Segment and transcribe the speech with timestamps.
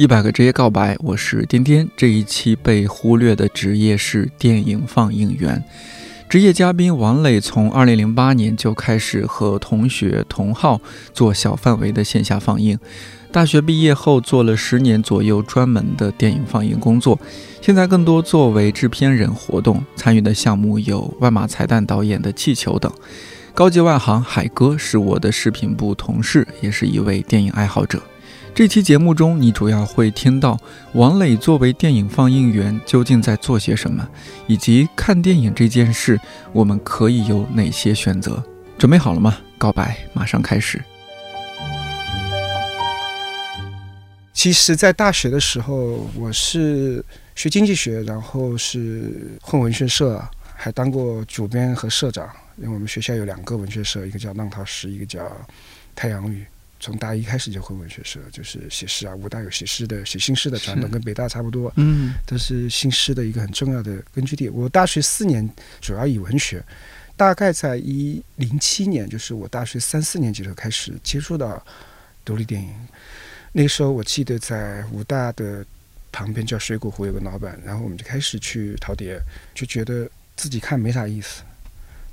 [0.00, 1.86] 一百个职业告白，我是颠颠。
[1.94, 5.62] 这一期被忽略的职业是电影放映员。
[6.26, 10.80] 职业嘉宾王磊从二零零八年就开始和同学同号
[11.12, 12.78] 做小范围的线下放映。
[13.30, 17.20] 大学毕业后做了十年左右专门的电影放映工作，
[17.60, 22.90] 现在更多作为制片人活动，参与的项目有万马才旦导演的《气球》等。
[23.52, 28.02] 高级外行海哥是我的视频部同事，也是一位电影爱好者。
[28.52, 30.58] 这期节目中，你主要会听到
[30.92, 34.06] 王磊作为电影放映员究竟在做些什么，
[34.46, 36.20] 以及看电影这件事
[36.52, 38.42] 我们可以有哪些选择。
[38.76, 39.38] 准备好了吗？
[39.56, 40.82] 告白马上开始。
[44.32, 47.02] 其实，在大学的时候，我是
[47.34, 50.22] 学经济学，然后是混文学社，
[50.54, 52.28] 还当过主编和社长。
[52.56, 55.30] 因为我们学校有两个文学社，一个叫浪淘诗，一个叫
[55.94, 56.44] 太阳雨。
[56.80, 59.14] 从大一开始就混文学社，就是写诗啊。
[59.14, 64.48] 武大有写诗的、写新诗的传统，跟北大差不多，嗯，都是新诗的一个很重要的根据地。
[64.48, 65.48] 我大学四年
[65.80, 66.64] 主要以文学，
[67.16, 71.62] 大概在一零七年，就是我大学三四年级的时候开始接触到
[72.24, 72.70] 独立电影。
[73.52, 75.64] 那个时候我记得在武大的
[76.10, 79.20] 旁边叫水果湖有个老板，然后我们就开始去淘碟，
[79.54, 81.42] 就觉得自己看没啥意思，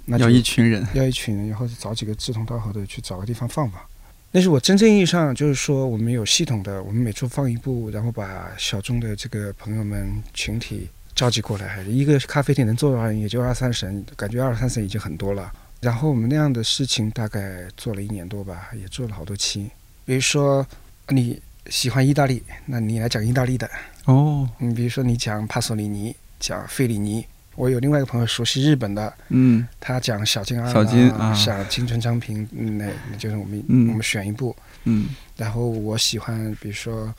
[0.04, 3.82] 那要一群人，要一群人，然后找几个志同道合的去找个地方放放。
[4.32, 11.82] 那是我真正意义上就是说，我们有系统的，我们每周放一部，然后把小众的这个朋友们群体召集过来。
[11.84, 15.52] 一个咖啡店能做多少人，也就二三十人，感觉二三十人已经很多了。
[15.80, 19.72] 然后我们那样的事情大概做了一年多吧，也做了好多期。
[20.06, 20.66] 比如说
[21.10, 23.70] 你喜欢意大利，那你来讲意大利的
[24.06, 24.48] 哦。
[24.60, 27.26] 你比如说你讲帕索里尼，讲费里尼。
[27.58, 37.12] 我有另外一个朋友熟悉日本的，嗯，他讲小金小金啊，讲青春昌平，那那就是我们我们选一部，嗯，然后我喜欢，比如说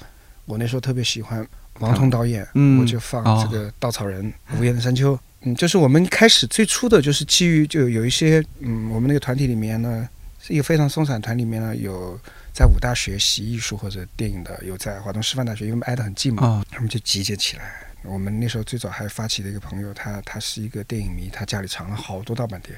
[0.47, 1.45] 我那时候特别喜欢
[1.81, 10.09] 王彤导演，嗯，我就放这个稻草人、无言的山丘，嗯，就是我们开始最初的就是基于就有一些，嗯，我们那个团体里面呢
[10.41, 12.17] 是一个非常松散团里面呢有
[12.53, 17.88] 在武大学习艺术或者电影的，有在华东师范大学，因为挨得很近嘛，他们就集结起来。
[18.05, 22.73] 我们那时候最早还发起的一个朋友，他他是一个电影迷，他家里藏了好多盗版碟，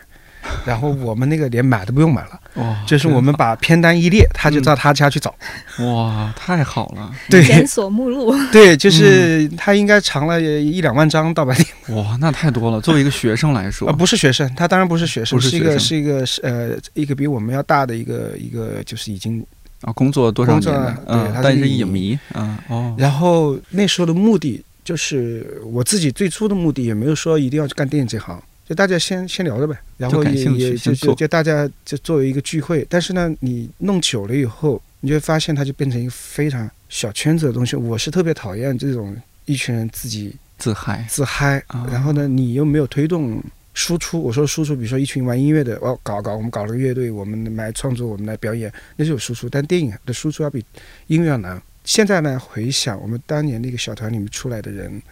[0.64, 2.76] 然后 我们那个连买都不用买了，哦！
[2.86, 5.32] 就是我们把片单一列，他就到他家去找，
[5.84, 7.12] 哇，太好了！
[7.28, 12.80] 对，检索目录， 对，就是他应该藏了一两万张盗版碟，哇，那太多了。
[12.80, 19.44] 作为一个学生来说，啊，不是学生，他当然不是学生，是一个是一个是呃一个比我们要大的一个一个就是已经
[19.82, 24.64] 啊工作多少年了，嗯，但是影迷，嗯哦，然后那时候的目的。
[24.84, 32.86] 就是我自己最初的目的，也没有说一定要去干电影这行，就大家先先聊着呗，然后也也就就就大家就作为一个聚会。
[32.88, 37.76] 但是呢，你弄久了以后，你就会发现它就变成一个非常小圈子的东西。
[37.76, 43.42] 我是特别讨厌这种一群人自己自嗨自嗨，然后呢，你又没有推动
[43.74, 44.20] 输出。
[44.22, 49.48] 我说输出，比如说一群玩音乐的，哦，搞搞，我们搞了个乐队，我们来创作，我们来表演，那就有输出。
[49.48, 50.64] 但电影的输出要比
[51.06, 51.60] 音乐要难。
[51.90, 55.02] 现在呢，回想我们当年那个小团里面出来的人，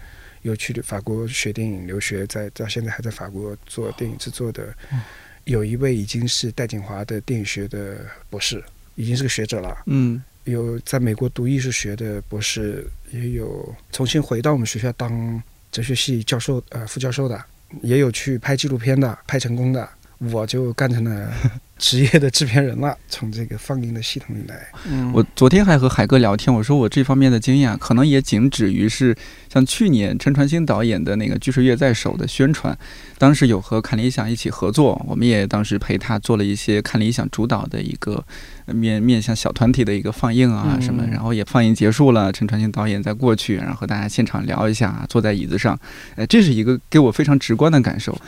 [0.42, 4.72] 有去法国学电影留学，在到现在还在法国做电影制作的，
[5.42, 7.96] 有一位已经是戴锦华的电影学的
[8.30, 8.62] 博士，
[8.94, 9.76] 已经是个学者了。
[9.86, 17.44] 嗯，有在美国读艺术学的博士，也有重新回到我们学校当哲学系教授呃副教授的，
[17.82, 19.88] 也有去拍纪录片的，拍成功的。
[20.30, 21.32] 我就干成了
[21.78, 24.68] 职业的制片人了， 从这个放映的系统里来。
[24.88, 29.16] 嗯，我昨天还和海哥聊天，我说我这方面的经验可能也仅止于是
[29.52, 32.76] 像去年陈传兴导演的那个《巨石乐在手》的宣传，
[33.16, 38.24] 当时有和看理想一起合作，我们也当时陪他做了一些看理想主导的一个
[38.66, 45.78] 面 面向小团体的一个放映啊什么，然后也放映结束了，陈传兴导演再过去，然后和大家现场聊一下，坐在椅子上，
[46.16, 48.18] 呃，这是一个给我非常直观的感受。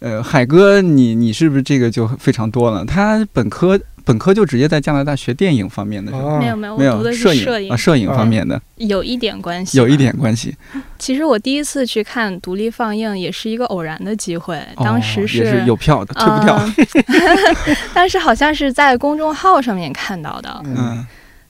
[0.00, 2.84] 呃，海哥，你你是不是这个就非常多了？
[2.84, 10.56] 他本科本科就直接在加拿大学电影方面的，没有没有，没有摄影啊，摄影方面的有一点关系，有一点关系。
[11.00, 16.58] 其实我第一次去看独立放映也是一个偶然的机会，当时是有票的，退不掉。
[17.92, 21.04] 当时好像是在公众号上面看到的，嗯，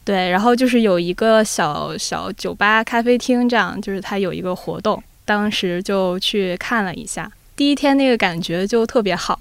[0.05, 7.31] 对，然后就是有一个小小酒吧咖啡厅，这样就是他有一个活动，当时就去看了一下。
[7.59, 9.37] 第一天那个感觉就特别好，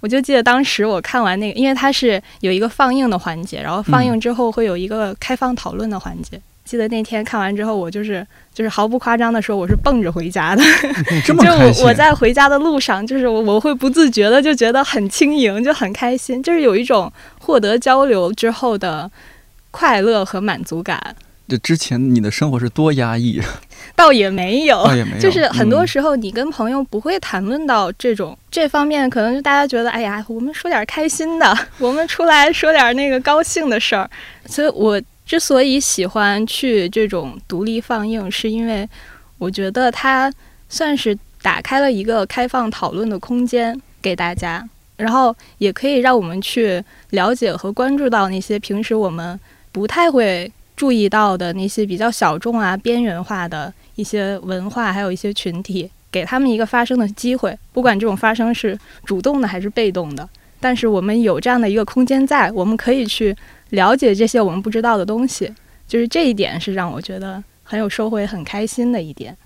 [0.00, 6.38] 我就记得当时我看完那个，因为它是有一个放映的环节，然后放映之后会有一个开放讨论的环节。
[6.66, 10.62] 记得那天看完之后，我就是就是毫不夸张的说，我是蹦着回家的。
[11.24, 17.10] 这么就我我在回家的路上，就是我我会不自觉的就觉得很轻盈，就很开心，就是有一种
[17.40, 19.10] 获得交流之后的
[19.70, 21.16] 快乐和满足感。
[21.48, 23.40] 这之前你的生活是多压抑？
[23.94, 34.08] 倒也没有，倒也没有，就是很多嗯时候你跟朋友不会谈论到这种、这方面，可能就大家觉得，哎呀，我们说点开心的，我们出来说点那个高兴的事儿。
[34.46, 38.88] 所以我之所以喜欢去这种独立放映，是因为
[39.38, 40.32] 我觉得它
[40.68, 44.66] 算是打开了一个开放讨论的空间给大家，
[44.96, 49.38] 然后也可以让我们去了解和关注到那些平时我们
[49.70, 50.50] 不太会
[50.82, 57.56] 注意到的那些比较小众啊、边缘化的一些文化，还有一些群体，给他们一个发声的机会。
[57.72, 63.32] 不管这种发声是主动的还是被动的，但是我们有这样的一个空间在，我们可以去
[63.70, 65.54] 了解这些我们不知道的东西。
[65.86, 69.36] 就是这一点是让我觉得很有收获、也很开心的一点。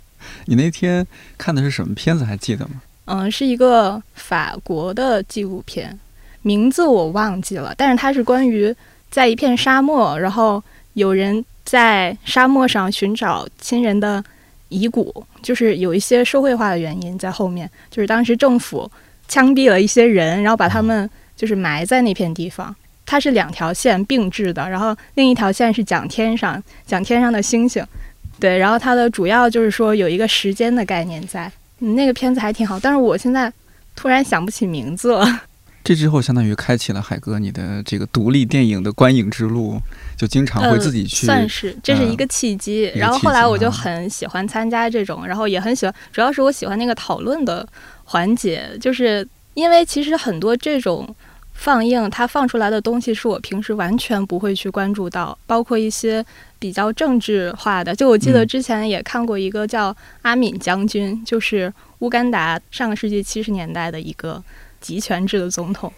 [0.47, 1.07] 你那天
[1.37, 2.25] 看的是什么片子？
[2.25, 2.81] 还记得吗？
[3.05, 6.01] 嗯，是一个法国的纪录片，
[6.41, 8.75] 名字我忘记了，但是它是关于
[9.11, 10.65] 在一片沙漠，然后
[10.97, 14.25] 有人在沙漠上寻找亲人的
[14.71, 18.91] 遗骨，就是有一些社会化的原因在后面，就是当时政府
[19.29, 22.75] 枪毙了一些人，然后把他们就是埋在那片地方。
[23.05, 27.85] 它是两条线并置的，然后另一条线是讲天上，讲天上的星星。
[28.41, 33.53] 对，然后它的主要就是说有一个时间的概念在，嗯，那个片子还挺好，但是我现在
[33.95, 35.43] 突然想不起名字了。
[35.87, 39.81] 这之后，相当于开启了海哥你的这个独立电影的观影之路，
[40.17, 41.25] 就经常会自己去。
[41.25, 42.91] 算是这是一个契机。
[42.91, 47.67] 个然后后来我就啊很喜欢参加这种，然后也很喜欢，主要是我喜欢那个讨论的
[48.05, 51.15] 环节，就是因为其实很多这种
[51.55, 56.25] 放映，它放出来的东西是我平时完全不会去关注到，包括一些
[56.59, 57.95] 比较政治化的。
[57.95, 64.43] 就我记得嗯之前也看过一个叫阿敏将军，就是乌干达上个世纪七十年代的一个
[64.81, 65.93] 集权制的总统。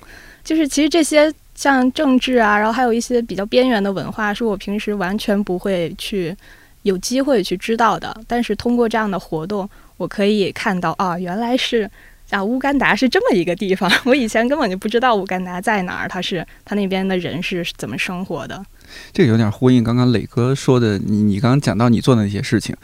[0.45, 6.35] 就是其实这些像政治啊，然后还有一些比较边缘的文化，是我平时完全不会去
[6.83, 8.19] 有机会去知道的。
[8.27, 11.91] 但是通过这样的活动，我可以看到啊，原来是
[12.31, 13.91] 啊，乌干达是这么一个地方。
[14.07, 18.65] 我以前根本就不知道乌干达在哪儿，它是它那边的人是怎么生活的。
[19.13, 22.75] 这个有点呼应刚刚磊哥说的，你你刚刚讲到你做的那些事情，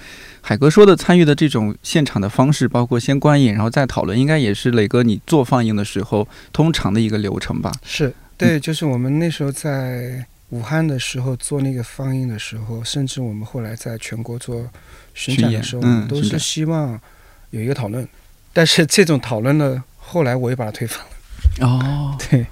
[0.47, 7.73] 海哥说的参与的这种现场的方式，包括先观影，然后再讨论，应该也是磊哥你做放映的时候通常的一个流程吧？
[7.83, 14.69] 是对，就是我们那时候在武汉的时候做那个放映的时候，甚至我们后来在全国做
[15.15, 17.01] 巡展的时候，嗯都是希望
[17.49, 18.07] 有一个讨论。
[18.53, 21.67] 但是这种讨论呢，后来我也把它推翻了。
[21.67, 22.45] 哦， 对，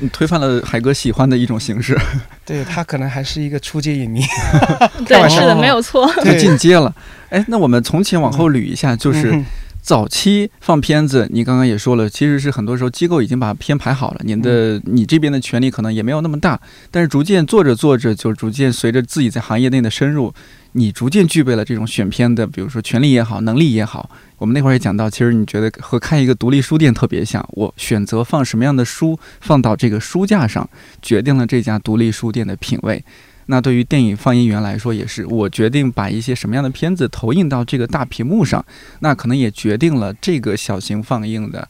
[0.00, 1.98] 你推翻了海哥喜欢的一种形式，
[2.44, 4.22] 对他可能还是一个初阶影迷。
[5.06, 6.10] 对，是的，没有错。
[6.24, 6.94] 就进阶了。
[7.30, 9.44] 哎，那我们从前往后捋一下，就是嗯
[9.80, 16.60] 早期放片子，你刚刚也说了，其实是很多时候机构已经把片排好了，您嗯的你这边的权利可能也没有那么大，
[16.90, 20.32] 但是逐渐做着做着，就逐渐随着自己在行业内的深入，
[20.72, 24.10] 你逐渐具备了这种选片的，比如说权利也好，能力也好。
[24.36, 30.68] 我们那会儿也讲到，其实你觉得和开一个独立书店特别像，我选择放什么样的书放到这个书架上，
[31.02, 33.02] 决定了这家独立书店的品味。
[33.46, 38.64] 那对于电影放映员来说也是，我决定把一些什么样的片子投映到这个大屏幕上，
[39.00, 41.66] 那可能也决定了这个小型放映的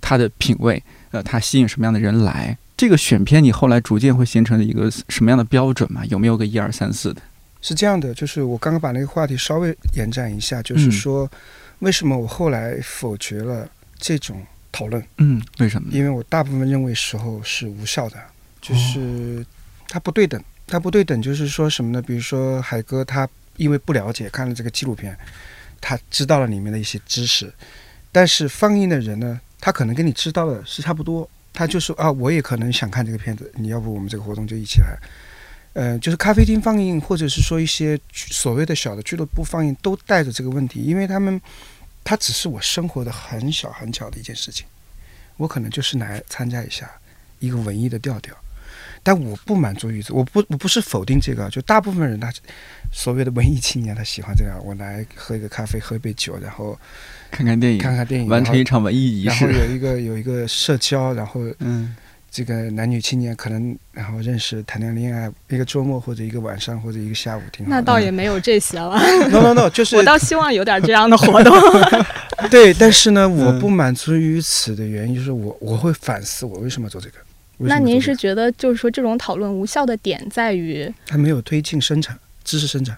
[0.00, 2.56] 它的品味，呃，它吸引什么样的人来。
[2.76, 6.02] 这个选片你后来逐渐会形成一个什么样的标准嘛？
[6.06, 7.20] 有没有个一二三四的？
[7.60, 11.30] 是这样的，就是我刚刚把那个话题稍微延展一下，就是嗯说，
[11.80, 15.04] 为什么我后来否决了这种讨论？
[15.16, 15.88] 嗯，为什么？
[15.92, 18.16] 因为我大部分认为时候是无效的，
[18.60, 19.44] 就是
[19.88, 20.42] 它不对等。
[20.70, 22.02] 它不对等就是说什么呢？
[22.02, 25.16] 比如说海哥他因为不了解，看了这个纪录片，
[25.80, 27.50] 他知道了里面的一些知识，
[28.12, 34.98] 但是放映的人呢，他可能跟你知道的是差不多，他就说啊，我也可能想看这个片子，你要不我们这个活动就一起来。
[35.78, 41.40] 呃，就是咖啡厅放映，或者是说一些所谓的小的俱乐部放映，都带着这个问题，因为他们，
[42.02, 44.66] 它只是我生活的很小很小的一件事情，
[45.36, 46.90] 我可能就是来参加一下
[47.38, 48.34] 一个文艺的调调，
[49.04, 52.28] 但我不满足于此，我不我不是否定这个，就大部分人他
[52.92, 56.76] 所谓的文艺青年，他喜欢这样，我来喝一个咖啡，喝一杯酒，然后
[57.30, 59.46] 看看电影，看看电影，完成一场文艺仪式。
[59.46, 61.94] 然后有一个有一个社交，然后嗯，
[62.30, 67.70] 这个男女青年可能然后认识谈谈恋爱，一个周末或者一个晚上或者一个下午挺好。
[67.70, 68.98] 那倒也没有这些了
[69.30, 71.54] ，no no no，就是我倒希望有点这样的活动。
[72.50, 77.16] 对，但是呢，我嗯不满足于此的原因就是我我会反思我为什么做这个。
[77.60, 82.96] 那您是觉得，就是说这种讨论无效的点在于，它没有推进生产知识生产，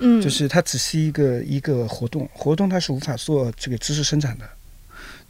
[0.00, 4.44] 嗯，就是它只是一个一个活动，活动它是无法做这个知识生产的。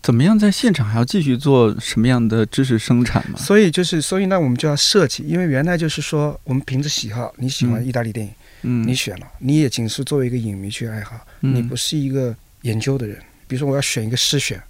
[0.03, 3.39] 怎么样在现场还要继续做什么样的知识生产嘛？
[3.39, 8.33] 所以就是，所以那，我们就要设计，因为原来就是说，我们凭着喜好，你喜欢嗯意大利电影，
[8.63, 13.17] 嗯，你选了，你也仅是作为一个影迷去爱好，嗯你不是一个研究的人。
[13.47, 14.61] 比如说我要选一个诗选，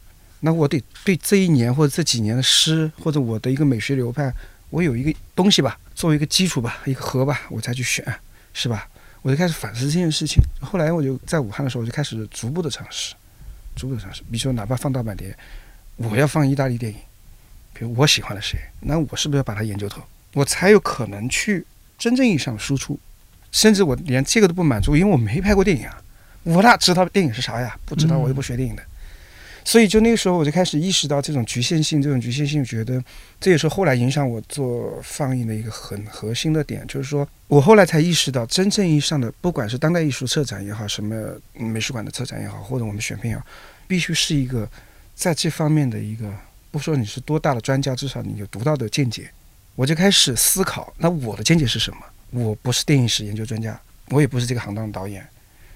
[0.40, 4.32] 那我得对这一年或者这几年的诗或者我的一个美学流派，
[4.68, 8.04] 我有一个东西吧，作为一个基础吧，一个核吧，我才去选，
[8.52, 8.86] 是吧？
[9.22, 10.42] 我就开始反思这件事情。
[10.60, 13.14] 后来我就在武汉的时候，我就开始逐步的尝试，
[13.74, 14.22] 逐步的尝试。
[14.30, 15.36] 比如说，哪怕放盗版碟，
[15.96, 16.98] 我要放意大利电影，
[17.72, 20.02] 比如我喜欢了谁，那我是不是要把它研究透，
[20.34, 21.66] 我才有可能去
[21.98, 22.98] 真正意义上的输出？
[23.50, 26.02] 甚至我连这个都不满足，因为我没拍过电影啊，
[26.42, 27.76] 我哪知道电影是啥呀？
[27.84, 28.82] 不知道，我又不学电影的。
[29.64, 33.02] 所以就那个时候我就开始意识到这种局限性，这种局限性，觉得
[33.40, 41.14] 这也是后来影响我做放映的一个很核心的点，就是说我后来才意识到，真正意义上的，不管是当代艺术策展也好，什么
[41.52, 43.44] 美术馆的策展也好，或者我们选片也好，
[43.86, 44.68] 必须是一个
[45.14, 46.32] 在这方面的一个，
[46.70, 49.30] 不说你是多大的专家，至少你有独到的见解。
[49.74, 51.98] 我就开始思考，那我的见解是什么？
[52.30, 55.26] 我不是电影史研究专家，我也不是这个行当的导演。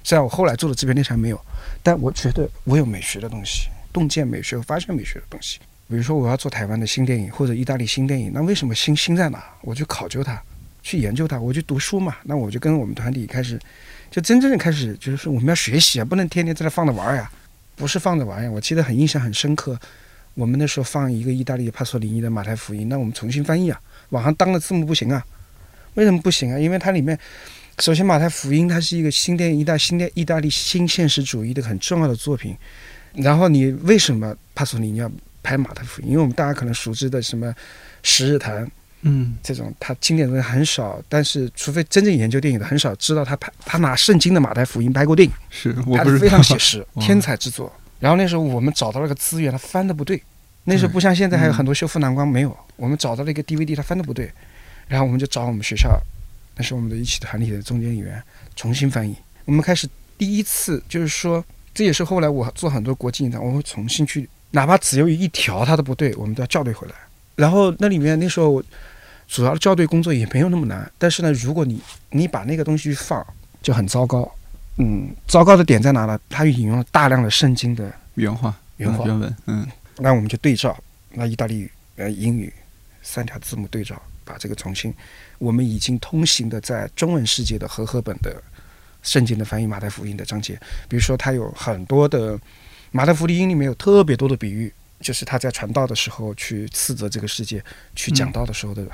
[0.05, 1.41] 虽然我后来做的制片电视台没有，
[1.83, 5.59] 但我觉得我有美学的东西，洞见美学和发现美学的东西。
[5.89, 9.43] 比如说我要做台湾的新电影或者意大利新电影，那为什么新新在哪？
[9.63, 10.39] 我去考究它，
[10.83, 12.15] 去研究它，我去读书嘛。
[12.25, 13.59] 那我就跟我们团体开始，
[14.11, 17.31] 就真正的开始，就是说我们要学习啊，不能天天在那放着玩呀，
[17.75, 18.51] 不是放着玩呀。
[18.51, 19.81] 我记得很印象很深刻，
[20.35, 25.25] 我们那时候放一个意大利帕索里尼的马太福音，那我们重新翻译啊，网上当的字幕不行啊，
[25.95, 26.59] 为什么不行啊？
[26.59, 27.19] 因为它里面。
[27.79, 32.57] 首先，《马太福音》它是一个新电意大新电意大利新现实主义的很重要的作品。
[33.17, 35.11] 然后，你为什么帕索里尼要
[35.43, 36.09] 拍《马太福音》？
[36.11, 37.47] 因为我们大家可能熟知的什么
[38.03, 38.65] 《十日谈》
[39.03, 41.01] 嗯这种，他经典的东西很少。
[41.09, 47.73] 但是，除非真正研究电影的，很少知道他拍他拿圣经的《马太福音》拍过电影，是我不是拍的非常写实， 天才之作。
[48.01, 50.23] 然后那时候我们找到了个资源，他翻的不对。
[50.65, 52.55] 那时候不像现在还有很多修复蓝光，没有。
[52.75, 54.31] 我们找到了一个 DVD，他翻的不对。
[54.89, 55.97] 然后我们就找我们学校，
[56.57, 58.21] 那是我们的一起团体的中间演员
[58.57, 59.15] 重新翻译。
[59.45, 61.45] 我们开始第一次就是说，
[61.77, 66.95] 这也是后来我做很多国际影展，我会重新去，哪怕只有一条它都不对，我们都要校对回来。
[67.35, 68.63] 然后那里面那时候
[69.29, 71.79] 主要的校对工作也没有那么难，但是呢，如果你
[72.09, 73.25] 你把那个东西放，
[73.61, 74.27] 就很糟糕。
[74.79, 76.19] 嗯，糟糕的点在哪呢？
[76.31, 79.67] 它引用了大量的圣经的原话原话嗯原文，嗯
[79.99, 80.75] 那我们就对照，
[81.13, 82.51] 那意大利语、呃英语
[83.03, 84.95] 三条字母对照，把这个重新，
[85.39, 88.43] 我们已经通行的在中文世界的和合本的
[89.07, 92.39] 圣经的翻译马太福音的章节，比如说他有很多的
[92.91, 94.71] 马太福音里面有特别多的比喻，
[95.01, 98.85] 就是他在传道的时候去斥责这个世界，去讲道的时候的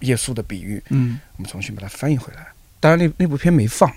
[0.00, 2.46] 耶稣的比喻，嗯我们重新把它翻译回来。
[2.80, 3.90] 当然那那部片没放，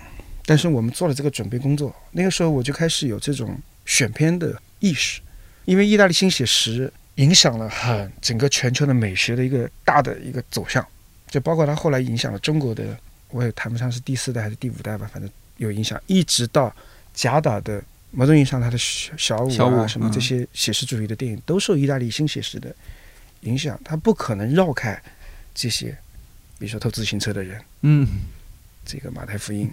[0.46, 1.94] 但是我们做了这个准备工作。
[2.12, 5.20] 那个时候我就开始有这种选片的意识，
[5.66, 10.86] 因为意大利新写实影响了很整个全球的美学的一个大的一个走向，
[11.30, 12.98] 就包括它后来影响了中国的，
[13.30, 16.74] 我也谈不上是第四代还是第五代吧，反正有影响，一直到
[17.14, 22.74] 贾导的某种意义上他的小小五啊什么这些写实主义的电影都受意大利新写实的
[23.42, 25.02] 影响，他不可能绕开
[25.54, 25.98] 这些，
[26.58, 27.62] 比如说偷自行车的人。
[27.82, 28.08] 嗯
[28.86, 29.70] 这个马太福音，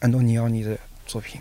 [0.00, 1.40] 安东尼奥尼的作品。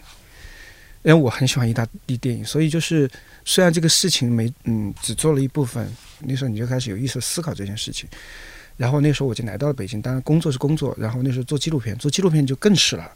[1.03, 3.09] 因为我很喜欢意大利电影，所以就是
[3.45, 5.89] 虽然这个事情没嗯只做了一部分，
[6.19, 8.09] 那时候你就开始有意识地思考这件事情。
[8.75, 13.09] 然后那时候我就来到了北京，当然工作是工作，然后那时候做纪录片，做纪录片就更是了，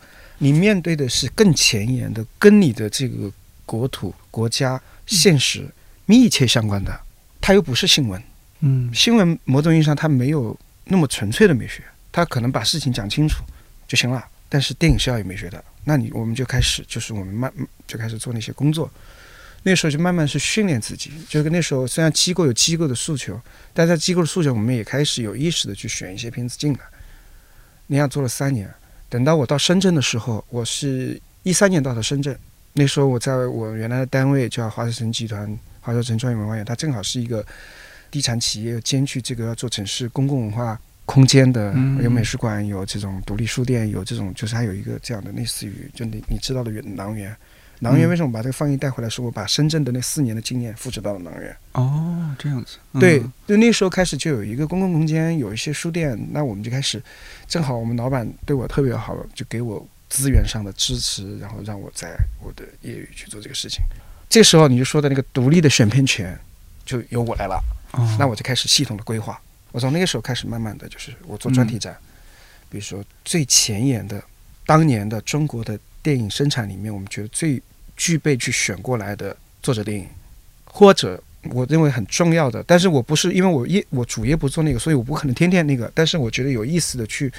[0.43, 3.31] 你面对的是更前沿的，跟你的这个
[3.63, 5.69] 国土、国家、现实
[6.07, 6.99] 密切相关的，
[7.39, 8.19] 它又不是新闻。
[8.61, 13.43] 嗯新闻某种意义上它没有那么纯粹的美学，它可能把事情讲清楚
[13.87, 14.25] 就行了。
[14.49, 17.53] 但是电影是要有美学的，那你我们就开始，就是我们慢
[17.85, 18.91] 就开始做那些工作。
[19.61, 23.39] 那时候就慢慢是训练自己，就跟那时候虽然机构有机构的诉求，
[23.75, 26.79] 但在机构的诉求，我们也开始有意识的去选一些片子进来。
[27.85, 28.73] 那样做了三年，
[29.11, 32.33] 等到我到深圳的时候，我是一三年到的深圳。
[32.71, 37.45] 那时候我在我原来的单位叫华侨城集团，华侨城创意文化园，它正好是一个
[38.09, 47.35] 地产企业，兼具这个要做城市公共文化空间的，嗯有美术馆，有这种独立书店，有这种就是还有一个这样的类似于就你你知道的园廊园。
[47.83, 49.09] 囊园嗯为什么把这个放映带回来？
[49.09, 51.55] 是我把深圳的那四年的经验复制到了囊园。
[51.73, 57.01] 哦这样子，嗯对，就那时候开始就有一个公共空间，有一些书店，那我们就开始，
[57.47, 63.81] 正好我们老板对我特别好，就给我资源上的支持，然后让我在我的业余去做这个事情。
[64.29, 66.39] 这时候你就说的那个独立的选片权
[66.85, 67.61] 就由我来了，
[67.91, 69.41] 哦那我就开始系统的规划。
[69.71, 71.97] 我从那个时候开始，慢慢的就是我做专题展，
[72.69, 74.23] 比如说最前沿的
[74.65, 77.61] 当年的中国的电影生产里面，我们觉得最
[78.01, 80.07] 具备去选过来的作者电影，
[80.65, 87.31] 或者我认为很重要的，但是我不是因为我业我主业不做那个，所以我不可能天天那个，但是我觉得有意思的去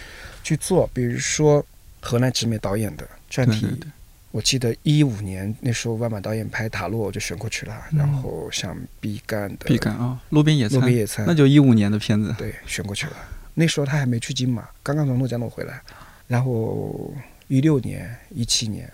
[0.44, 1.66] 去做，比如说
[2.00, 3.62] 河南直美导演的专题。
[3.62, 3.90] 对对对，
[4.30, 7.76] 我记得一五年那时候万马导演拍塔洛，我就选过去了。
[7.90, 12.32] 嗯然后像毕赣的毕赣啊，路边野餐路边，野餐，那就一五年的片子。
[12.38, 13.16] 对选过去了。
[13.54, 15.82] 那时候他还没去金马，刚刚从诺加诺回来。
[16.28, 17.12] 然后
[17.48, 18.90] 一六年、一七年，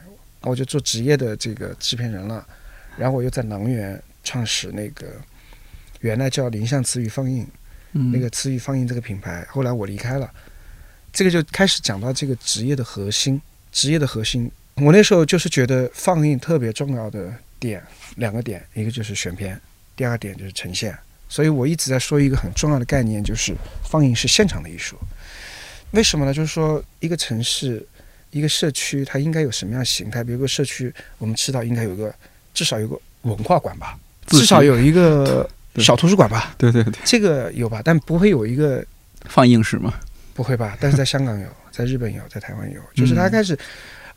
[0.49, 2.47] 我就做职业的这个制片人了。
[2.97, 5.07] 然后我又在能源创始那个
[6.01, 7.47] 原来叫林相词语放映，
[7.93, 10.29] 嗯，那个词语放映这个品牌，后来我离开了，
[11.13, 13.41] 这个就开始讲到这个职业的核心，
[13.71, 14.51] 职业的核心。
[14.77, 17.83] 我那时候就是觉得放映特别重要的点
[18.17, 19.61] 两个点，一个就是选片，
[19.95, 20.97] 第二点就是呈现。
[21.29, 24.97] 所以我一直在说一个很重要的概念，就是放映是现场的艺术。
[25.91, 26.35] 为什么呢？
[26.35, 27.87] 就是说一个城市、
[28.31, 30.23] 一个社区，它应该有什么样的形态？
[30.23, 32.15] 比如个社区，我们知道应该有个
[32.53, 36.55] 至少有个文化馆吧，至少有一个 小图书馆吧。
[36.59, 38.85] 对对对，这个有吧，但不会有一个
[39.27, 39.95] 放映室吗，
[40.35, 40.77] 不会吧？
[40.81, 43.59] 但是在香港有， 在日本有，在台湾有，就是它嗯开始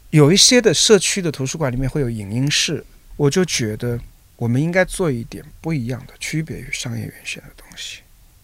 [0.10, 2.84] 有一些的社区的图书馆里面会有影音室，
[3.16, 4.00] 我就觉得
[4.36, 8.00] 我们应该做一点不一样的，区别于商业院线的东西。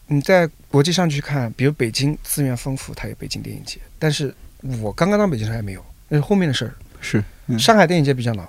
[0.09, 4.33] 你在国际上去看，比如北京资源丰富，它有北京电影节，但是
[4.81, 6.74] 我刚刚到北京还没有，那是后面的事儿。
[7.00, 8.47] 是，嗯上海电影节比较老，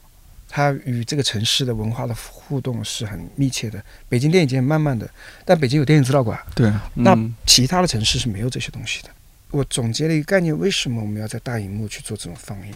[0.48, 3.82] 它与这个城市的文化的互动是很密切的。
[4.08, 5.08] 北京电影节慢慢的，
[5.44, 9.10] 但北京有电影资料馆，对，那嗯其他的城市是没有这些东西的。
[9.50, 12.74] 我总结了一个概念，为什么我们要在大荧幕去做这种放映？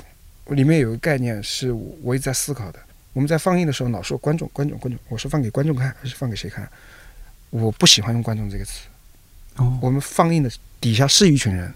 [0.57, 2.79] 里面有一个概念是我我一直在思考的。
[3.13, 6.69] 我们在放映的时候老说观众、观众、观众，我是放给观众看还是放给谁看？
[7.51, 8.81] 我不喜欢用“观众”这个词。
[9.57, 11.73] 哦，我们放映的底下是一群人，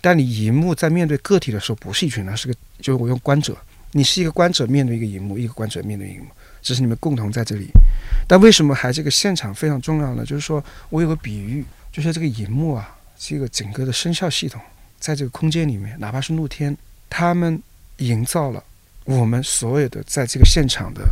[0.00, 3.56] 但你荧幕在面对个体的时候不是一群人，是个就是我用观者，
[3.92, 6.26] 你是一个观者面对一个荧幕，一个观者面对荧幕，
[6.62, 7.68] 只是你们共同在这里。
[8.28, 10.24] 但为什么还这个现场非常重要呢？
[10.24, 14.60] 就是说我有个比喻，就是这个荧幕啊，这个整个的声效系统，
[14.98, 16.76] 在这个空间里面，哪怕是露天，
[17.08, 17.60] 他们
[17.98, 18.62] 营造了
[19.04, 21.02] 我们所有的在这个现场的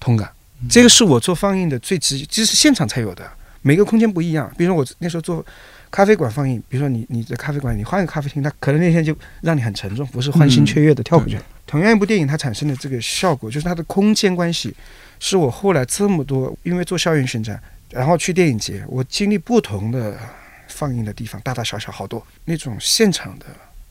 [0.00, 0.30] 通感。
[0.68, 3.30] 这个是我做放映的最直接，这是现场才有的。
[3.62, 5.44] 每个空间不一样，比如说我那时候做
[5.90, 11.38] 咖啡馆放映，比如说你你在咖啡馆，你换一个咖啡厅，它可能那天就让你很沉重，不是欢欣雀跃的跳过去。
[11.66, 14.74] 同样一部电影，它产生的这个效果，就是它的空间关系，
[15.20, 20.16] 是我后来这么多，因为做校园宣传，然后去电影节，我经历不同的
[20.68, 23.46] 放映的地方，大大小小好多那种现场的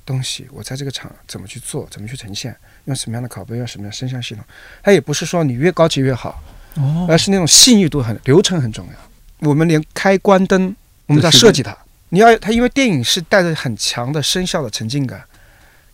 [0.05, 2.55] 东西，我在这个场怎么去做，怎么去呈现，
[2.85, 4.43] 用什么样的拷贝，用什么样的声像系统，
[4.81, 6.41] 它也不是说你越高级越好，
[6.75, 9.47] 哦，而是那种细腻度很流程很重要。
[9.47, 11.77] 我们连开关灯，我们在设计它。
[12.09, 15.23] 你要它，因为电影是带着很强的声效的沉浸感。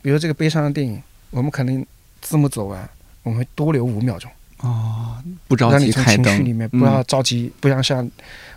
[0.02, 1.86] 比如这个悲伤的电影，我们可能
[2.22, 2.90] 字幕走完，
[3.24, 8.00] 我们会多留五秒钟，哦，不着让你从急开灯，情绪里面嗯不要着急，不要像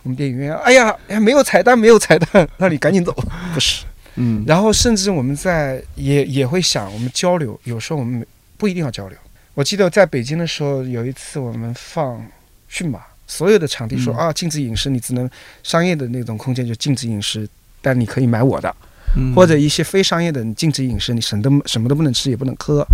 [0.02, 3.12] 我们电影院，哎呀，哎，没有彩蛋，没有彩蛋， 让你赶紧走。
[3.54, 3.84] 不是。
[4.16, 9.18] 嗯，然后甚至我们在也也会想，我们交流，有时候我们不一定要交流。
[9.54, 12.26] 我记得在北京的时候，有一次我们放
[12.68, 15.28] 驯马，所有的场地说、嗯啊，禁止饮食，你只能
[15.62, 17.48] 商业的那种空间就禁止饮食，
[17.80, 18.74] 但你可以买我的，
[19.16, 22.86] 嗯或者一些非商业的，你禁止饮食，你什么都什么都不能吃，也不能喝。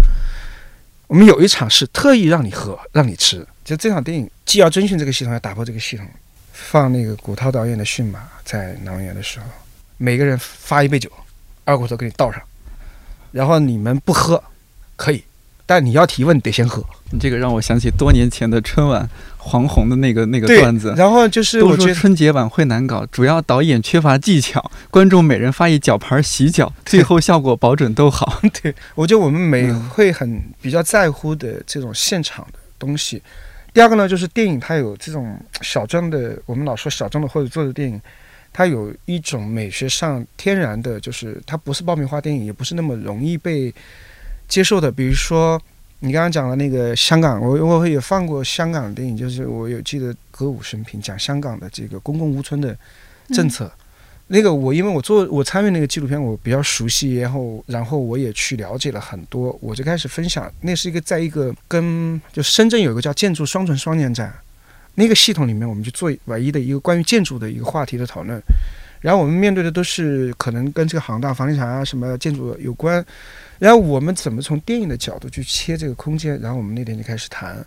[1.07, 6.07] 我们有一场是特意让你喝，让你吃，就这场电影既要遵循这个系统，要打破这个系统。
[6.53, 9.47] 放那个古涛导演的《驯马》在囊园的时候，
[9.97, 11.11] 每个人发一杯酒，
[11.65, 12.41] 二锅头给你倒上，
[13.33, 14.43] 然后你们不喝
[14.95, 15.25] 可以，
[15.67, 16.85] 但你要提问得先喝。
[17.11, 19.09] 你这个让我想起多年前的春晚
[19.45, 20.95] 黄宏的那个那个段子。
[20.97, 28.41] 然后就是都我觉得说春节晚会难搞，主要导演缺乏技巧，观众每人发一脚盘洗脚， 最后效果保准都好。
[28.63, 33.21] 对，我觉得我们每嗯会很比较在乎的这种现场的东西。
[33.75, 38.01] 第二个呢，就是电影它有这种小众的，我们老说小众的或者做的电影，
[38.53, 43.75] 它有一种美学上天然的，就是它不是爆米花电影，也不是那么容易被
[44.47, 44.93] 接受的。
[44.93, 45.59] 比如说
[46.05, 52.77] 你刚刚讲的那个香港，我我会有放过香港的电影，就是我有记得歌舞升平讲香港的这个公共屋村的
[53.29, 53.71] 政策。
[54.27, 60.53] 那个我因为我做我参与那个纪录片，我比较熟悉，然后然后我也去了解了很多，我就开始分享。
[60.63, 64.35] 那是一个在一个跟就深圳有一个叫建筑双城双年展，
[64.97, 68.43] 那个系统里面，我们就做唯一的一个关于建筑的一个话题的讨论。
[69.01, 73.05] 然后我们面对的都是可能跟这个行当、房地产啊什么建筑有关。
[73.63, 76.37] 然后我们怎么从电影的角度去切这个空间？
[76.41, 77.65] 然后我们那天就开始谈。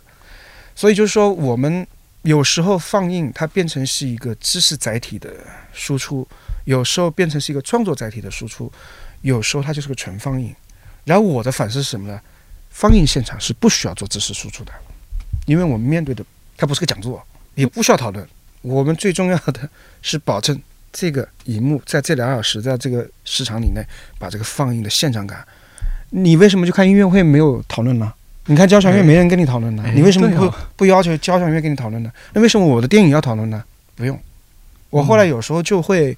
[0.74, 1.86] 所以就是说，我们
[2.20, 5.32] 有时候放映它变成是一个知识载体的
[5.72, 6.28] 输出。
[6.66, 8.70] 有时候变成是一个创作载体的输出，
[9.22, 10.54] 有时候它就是个纯放映。
[11.06, 12.20] 然后我的反思是什么呢？
[12.68, 14.72] 放映现场是不需要做知识输出的，
[15.46, 16.22] 因为我们面对的
[16.58, 18.28] 它不是个讲座，也不需要讨论。
[18.60, 19.66] 我们最重要的
[20.02, 20.60] 是保证
[20.92, 23.82] 这个荧幕在这两小时，在这个时长里内，
[24.18, 25.46] 把这个放映的现场感
[26.10, 28.12] 你为什么去看音乐会没有讨论呢？
[28.46, 32.12] 你看交响乐没人跟你讨论呢，哎你为什么不、不要求交响乐跟你讨论呢？
[32.32, 33.62] 那为什么我的电影要讨论呢？
[33.96, 34.16] 不用，
[34.90, 36.16] 我后来有时候就会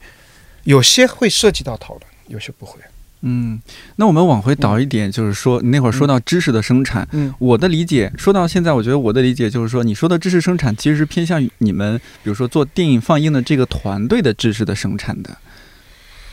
[0.65, 2.79] 有些会涉及到讨论，有些不会。
[3.23, 3.61] 嗯，
[3.97, 15.37] 那我们往回倒一点，就是说你那会儿说到知识的生产，嗯我的理解，说到现在，我觉得我的理解就是说，你说的知识生产其实是偏向于你们，比如说做电影放映的这个团队的知识的生产的，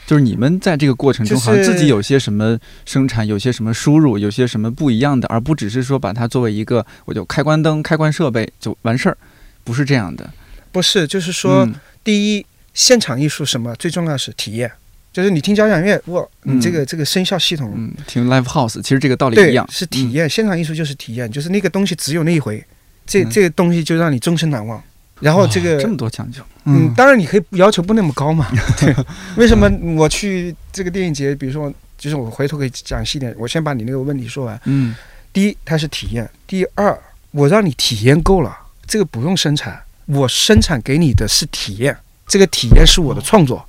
[0.06, 9.18] 就是你们在这个过程中，好像自己有些什么生产，有些什么输入，有些什么不一样的，而不只是说把它作为一个我就开关灯、开关设备就完事儿，
[9.64, 10.30] 不是这样的。
[10.72, 14.72] 不是，就是说，嗯第一，现场艺术什么最重要是体验，
[15.12, 20.30] 就是你听交响乐，哇，你这个、这个声效系统，嗯，听 live house，其实这个道理一样，，是体验。
[20.30, 22.64] 现场艺术就是体验，就是那个东西只有那一回，
[23.08, 24.84] 这、嗯这个东西就让你终身难忘。
[25.22, 28.48] 然后这个哇这么多讲究，嗯，当然你可以要求不那么高嘛。
[28.80, 28.96] 对，
[29.38, 34.60] 为什么我去这个电影节，比如说，就是我回头可以讲细点，我先把你那个问题说完。
[34.66, 34.96] 嗯。
[35.32, 36.98] 第一，它是体验；第二，
[37.32, 43.68] 我让你体验够了，这个不用生产，我生产给你的是体验，这个体验是我的创作，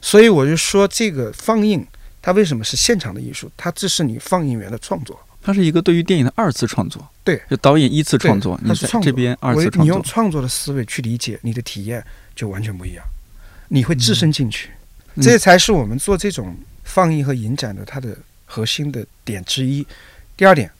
[0.00, 1.84] 所以我就说这个放映。
[2.20, 3.50] 它为什么是现场的艺术？
[3.56, 12.04] 它这是你放映员的创作，它是一个对于电影的二次创作，对，就导演一次创作，你在这边二次创作，你用创作的思维去理解你的体验，
[12.38, 13.04] 就完全不一样，
[13.66, 14.70] 你会置身进去，
[15.16, 15.22] 嗯。
[15.24, 19.84] 这才是我们做这种放映和影展的它的核心的点之一。
[20.36, 20.70] 第二点，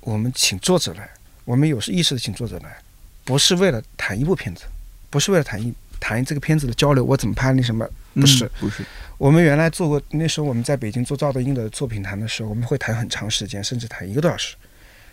[0.00, 1.08] 我们请作者来，
[1.46, 2.76] 我们有意识的请作者来，
[3.24, 4.64] 不是为了谈一部片子，
[5.08, 7.82] 不是为了谈一谈这个片子的交流，我怎么拍那什么。
[8.12, 8.50] 嗯不是。
[8.60, 8.84] 不是，
[9.16, 14.54] 我们原来做过，那时候我们在北京做赵德英的作品谈的时候，我们会谈很长时间，甚至谈一个多小时。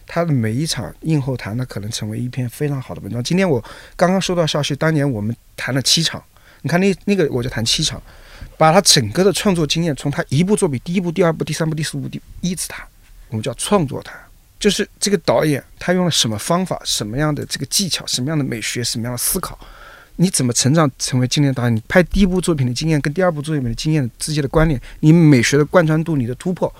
[0.05, 3.23] 他的每一场映后谈，那可能成为一篇非常好的文章。
[3.23, 3.63] 今天我
[3.95, 6.23] 刚刚收到消息，当年我们谈了七场，
[6.61, 8.01] 你看那那个我就谈七场，
[8.57, 12.85] 把他整个的创作经验，从他一部作品，第一部、第二部、第三部、第四部，第一直谈，
[13.29, 14.15] 我们叫创作谈，
[14.59, 19.57] 就是这个导演他用了什么方法、什么样的这个技巧、什么样的美学、什么样的思考，
[20.17, 21.75] 你怎么成长成为经典导演？
[21.75, 26.73] 你拍第一部作品的经验跟第二部作品的经验之间的关联，你美学的贯穿度、你的突破，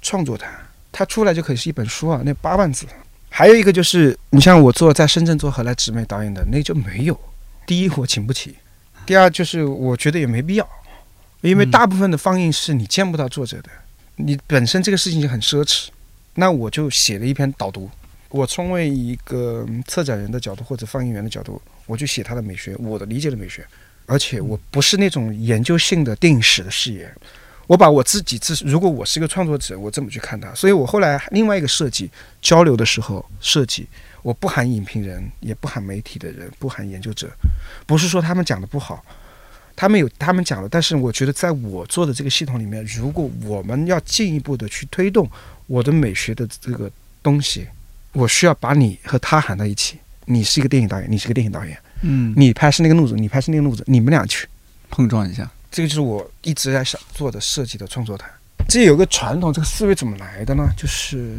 [0.00, 0.52] 创作谈，
[0.92, 2.86] 它出来就可以是一本书啊，那八万字。
[3.34, 7.18] 还有一个就是，你像我做在深圳做何来直美导演的，那就没有。
[7.66, 8.52] 第一，我请不起；
[9.06, 10.68] 第二，就是我觉得也没必要，
[11.40, 13.70] 因为大部分的放映是你见不到作者的，
[14.16, 15.88] 你本身这个事情就很奢侈。
[16.34, 17.90] 那我就写了一篇导读，
[18.28, 23.66] 我从为一个策展人的角度或者放映员的角度，我去写他的美学，我的理解的美学，
[24.04, 27.10] 而且我不是那种研究性的电影史的视野，
[27.72, 32.10] 我把我自己自如果我是一个创作者，我这么去看它，所以我后来另外一个设计
[32.42, 33.88] 交流的时候设计，
[34.20, 37.30] 我不含影评人，也不含媒体的人，不含研究者，
[37.86, 39.02] 不是说他们讲的不好。
[39.74, 45.26] 他们有他们讲的，但是我觉得在我做的这个系统里面，如果我们要进一步的去推动
[45.66, 46.90] 我的美学的这个
[47.22, 47.66] 东西，
[48.12, 49.96] 我需要把你和他喊到一起。
[50.26, 54.46] 你是一个电影导演，你是个电影导演，嗯，你拍是那个路子，你拍是那个路子，你们俩去，
[54.90, 58.30] 碰撞一下，这个就是我一直在想做的设计的创作谈。
[58.68, 60.68] 这有个传统，这个思维怎么来的呢？
[60.76, 61.34] 就是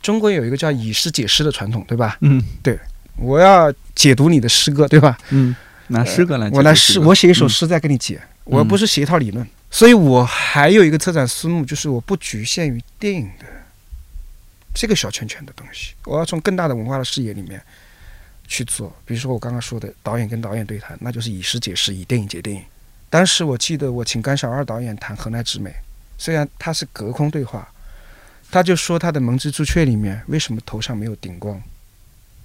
[0.00, 2.16] 中国有一个叫以诗解诗的传统，对吧？
[2.20, 2.78] 嗯对
[3.16, 5.18] 我要解读你的诗歌，对吧？
[5.30, 5.54] 嗯，
[5.88, 9.46] 拿诗歌来我来诗，我写一首嗯诗再跟你解，我不是写一套理论。
[9.70, 13.46] 所以我还有一个策展思路，就是我不局限于电影的
[14.72, 17.60] 这个小圈圈的东西，我要从更大的文化的视野里面
[18.48, 18.96] 去做。
[19.04, 22.62] 比如说我刚刚说的导演跟导演对谈，那就是以诗解诗，以电影解电影。
[23.10, 25.68] 当时我记得我请甘小二导演谈《河南之美》，
[26.16, 27.68] 虽然他是隔空对话，
[28.52, 31.60] 他就说他的《蒙之朱雀》里面为什么头上没有顶光？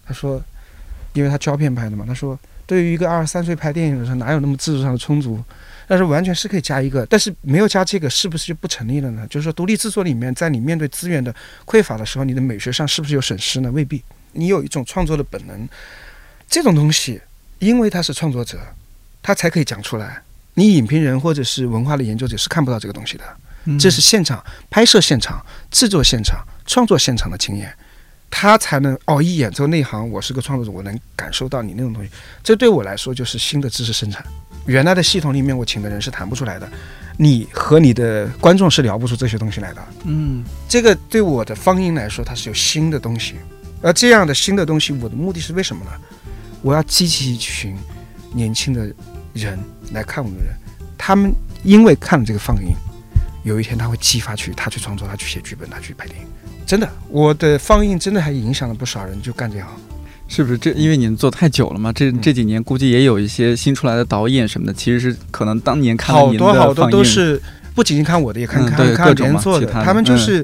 [0.05, 0.43] 他说，
[1.13, 2.03] 因为他胶片拍的嘛。
[2.07, 5.39] 他说，对于一个二十三岁拍电影的人，哪有那么制作上的充足？
[5.87, 9.27] 但是完全是可以加一个，但是没有加这个，是不是就不成立了呢？
[9.29, 11.33] 就是说，独立制作里面，在你面对资源的
[11.65, 13.71] 匮乏的时候，你的美学上是不是有损失呢？
[13.71, 14.03] 未必。
[14.31, 15.69] 你有一种创作的本能，
[16.47, 17.21] 这种东西，
[17.59, 18.59] 因为他是创作者，
[19.21, 20.23] 他才可以讲出来。
[20.55, 23.23] 你影评人或者是文化的研究者是看不到这个东西的。
[23.65, 27.73] 嗯这是现场拍摄现场、制作现场、创作现场的经验，
[28.29, 32.09] 他才能哦一眼这个内行，我是个创作者，我能感受到你那种东西。
[32.43, 34.23] 这对我来说就是新的知识生产。
[34.67, 36.71] 原来的系统里面，我请的人是谈不出来的，
[37.17, 39.83] 你和你的观众是聊不出这些东西来的。
[40.03, 43.35] 嗯这个对我的方音来说，它是有新的东西。
[43.81, 45.91] 而这样的新的东西，我的目的是为什么呢？
[46.61, 47.75] 我要激起一群
[48.33, 48.91] 年轻的
[49.35, 49.59] 人
[49.91, 50.53] 来看我们的人，
[50.97, 51.31] 他们
[51.63, 52.73] 因为看了这个放映，
[53.43, 56.25] 有一天他会激发去他去创作，他去写剧本，他去拍电影。
[56.65, 59.67] 真的，我的放映真的还影响了不少人，就干这行。
[60.27, 60.71] 是不是这？
[60.71, 67.39] 因为你们做太久了嘛，这嗯这几年估计也有一些新出来的导演什么的，其实是可能当年看好多好多都是
[67.75, 70.43] 不仅仅看我的，也看、看看别人做的他，的他们就是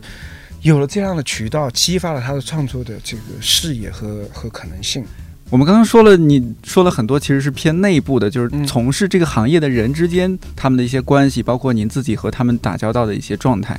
[0.62, 5.04] 有了这样的渠道，激发了他的创作的这个视野和和可能性。
[5.52, 13.78] 我们刚刚说了，你说了很多，其实是偏内部的，就是嗯从事这个行业的人之间他们的一些关系，包括您自己和他们打交道的一些状态。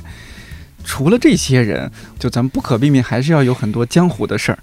[0.83, 4.59] 除了这些人，就咱们不可避免还是要有很多江湖的事儿，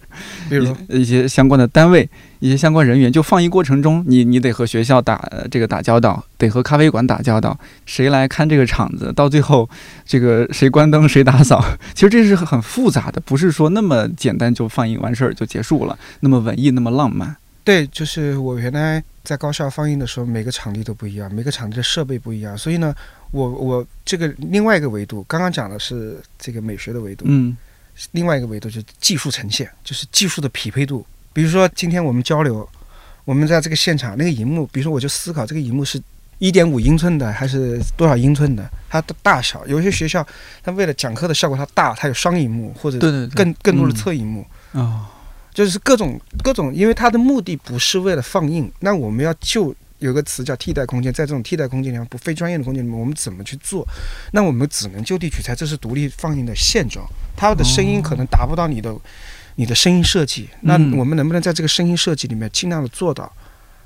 [0.49, 9.69] 比如，一一些相关的单位、一些相关人员，就放映过程中，你你得和学校打呃这个打交道，得和咖啡馆打交道，谁来看这个场子，到最后
[10.05, 17.37] 这个谁关灯谁打扫， 其实这是很复杂的，不是说那么简单就放映完事儿就结束了，那么文艺那么浪漫。
[17.63, 22.93] 对，就是我原来在高校放映的时候，每个场地都不一样，每个场地的设备不一样，所以呢，
[23.31, 27.57] 我我这个另外一个维度，刚刚讲的是这个美学的维度，嗯
[28.13, 31.05] 另外一个维度就是技术呈现，就是技术的匹配度。
[31.33, 32.69] 比如说今天我们交流，
[33.25, 36.01] 我们在这个现场那个荧幕，比如说我就思考这个荧幕是
[36.39, 39.67] 一点五英寸的还是多少英寸的，它的大小。
[39.67, 40.27] 有些学校
[40.63, 42.99] 它为了讲课的效果它大，它有双荧幕或者
[43.35, 44.47] 更更多的嗯侧荧幕。
[44.73, 45.05] 哦，
[45.53, 53.87] 就是各种各种，因为它的目的不是为了放映，那我们要就有个词叫替代空间，在这种替代空间里面，不非专业的空间里面，我们怎么去做？
[54.33, 58.95] 那我们只能就地取材，这是独立放映的现状，它的声音可能达不到你的、
[59.55, 63.33] 你的声音设计，那嗯我们能不能在这个声音设计里面尽量的做到，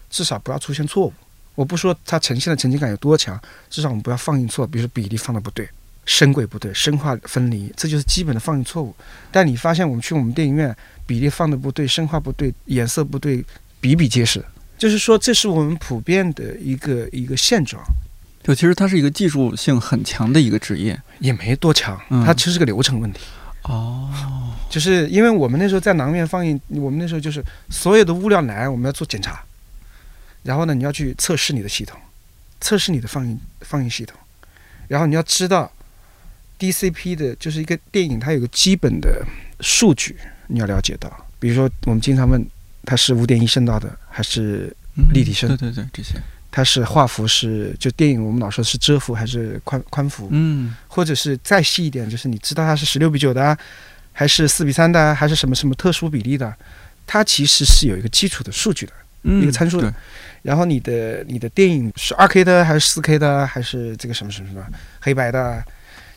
[0.08, 1.12] 至少不要出现错误？
[1.54, 5.68] 我不说它呈现的沉浸感有多强，至少我们不要放映错，比如说比例放的不对。
[6.06, 8.94] 声轨不对，声画分离，这就是基本的放映错误。
[9.32, 13.42] 但你发现我们去我们电影院，比例放的不对，声画不对，颜色不对，
[13.80, 14.44] 比比皆是。
[14.84, 17.82] 就是说，这是我们普遍的一个一个现状，
[18.42, 21.00] 就其实它是一个技术性很强的一个职业。
[21.20, 22.22] 也没多强，嗯。
[22.22, 23.20] 它其实是个流程问题。
[23.62, 24.10] 哦，
[24.68, 29.42] 就是因为我们那时候在南院放映，我们那时候就是所有的物料来，我们要做检查，
[30.42, 31.98] 然后呢，你要去测试你的系统，
[32.60, 34.14] 测试你的放映放映系统，
[34.86, 35.72] 然后你要知道
[36.58, 39.24] DCP 的，就是一个电影它有个基本的
[39.60, 40.14] 数据，
[40.48, 42.46] 你要了解到，比如说我们经常问
[42.84, 46.14] 它是五点一声道的还是嗯立体声对对对，这些，
[46.52, 53.58] 它是画幅是就电影我们老说是遮幅还是宽宽幅，嗯或者是再细一点，就是你知道它是十六比九的啊，
[54.12, 56.54] 还是四比三的啊，还是什么什么特殊比例的，
[57.04, 58.92] 它其实是有一个基础的数据的。
[59.26, 59.90] 嗯，一个参数的，
[60.42, 64.62] 然后你的你的电影是二 K 的还是四 K 的，还是这个什么什么什么
[65.00, 65.64] 黑白的啊，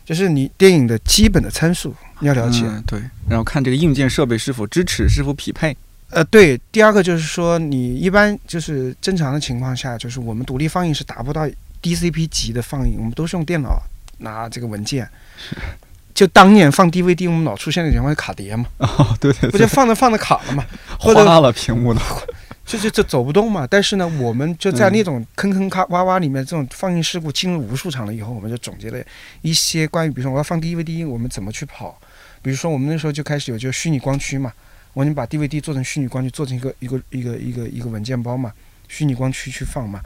[0.04, 2.60] 就是你电影的基本的参数你要了解。
[2.66, 5.74] 嗯对，然后看这个硬件设备是否支持，是否匹配。
[6.10, 11.48] 呃，对，第二个就是说，你一般就是正常的情况下，就是我们独立放映是达不到
[11.82, 13.82] DCP 级的放映，我们都是用电脑
[14.18, 15.08] 拿这个文件。
[16.14, 20.64] 就当年放 DVD，我们老出现的情况是卡碟嘛，哦，对对不就放着放着卡了嘛，
[20.98, 22.00] 或者花了屏幕的。
[22.66, 23.66] 就就就走不动嘛。
[23.70, 28.98] 但是呢，我们就在嗯那种坑坑洼洼洼里面，这种放映事故经了无数场了以后，我们就总结了
[29.42, 31.98] 一些关于，比如说我要放 DVD，我们怎么去跑。
[32.42, 34.52] 比如说我们那时候就开始有就虚拟光驱嘛，
[34.98, 38.52] 我们把 DVD 做成虚拟光驱，做成一个一个一个一个一个文件包嘛，
[38.88, 40.00] 虚拟光驱去放嘛，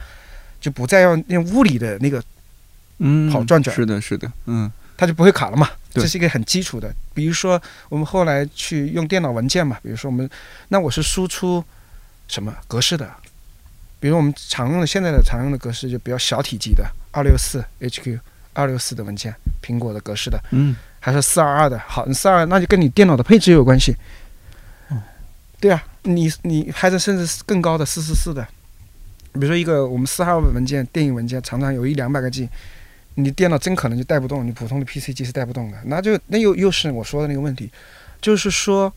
[0.61, 2.23] 就不再要用物理的那个，
[2.99, 5.67] 嗯，跑转转是的，是的，嗯它就不会卡了嘛。
[5.89, 6.93] 这是一个很基础的。
[7.11, 10.29] 比如说我们后来去用电脑文件嘛，比如说我们
[10.67, 11.63] 那我是输出
[12.27, 13.11] 什么格式的，
[13.99, 18.19] 比如我们常用的现在的常用的格式就比较小体积的二六四 HQ
[18.53, 21.79] 二六四的文件，苹果的格式的，嗯，还是四二二的。
[21.79, 23.95] 好，四二二那就跟你电脑的配置有关系。
[25.63, 28.45] 对啊，你你还是甚至更高的四四四的，
[29.31, 32.49] 比如说一个我们四号文件电影文件常常有一两百个 G，
[33.15, 37.71] 你电脑真可能就带不动，你普通的 PC 机是带不动的，那就那又又是我说的那个问题，
[38.19, 38.93] 就是说，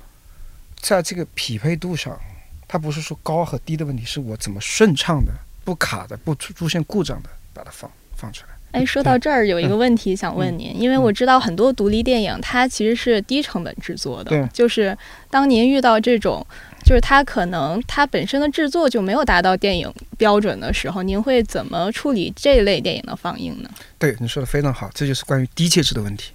[0.80, 2.18] 在这个匹配度上，
[2.66, 8.55] 它不是说高和低的问题，是我怎么顺畅的、不卡的、不出出现故障的把它放放出来。
[8.76, 14.96] 哎，说到这儿有一个问题想问您，因为我知道很多独立电影它其实是低成本制作的，对就是
[15.30, 16.46] 当您遇到这种，
[16.84, 23.70] 就是它可能它本身的制作就没有达到电影标准的时候，您会怎么处理这类电影的放映呢？
[23.98, 26.32] 对，你说的非常好，这就是关于低介质的问题。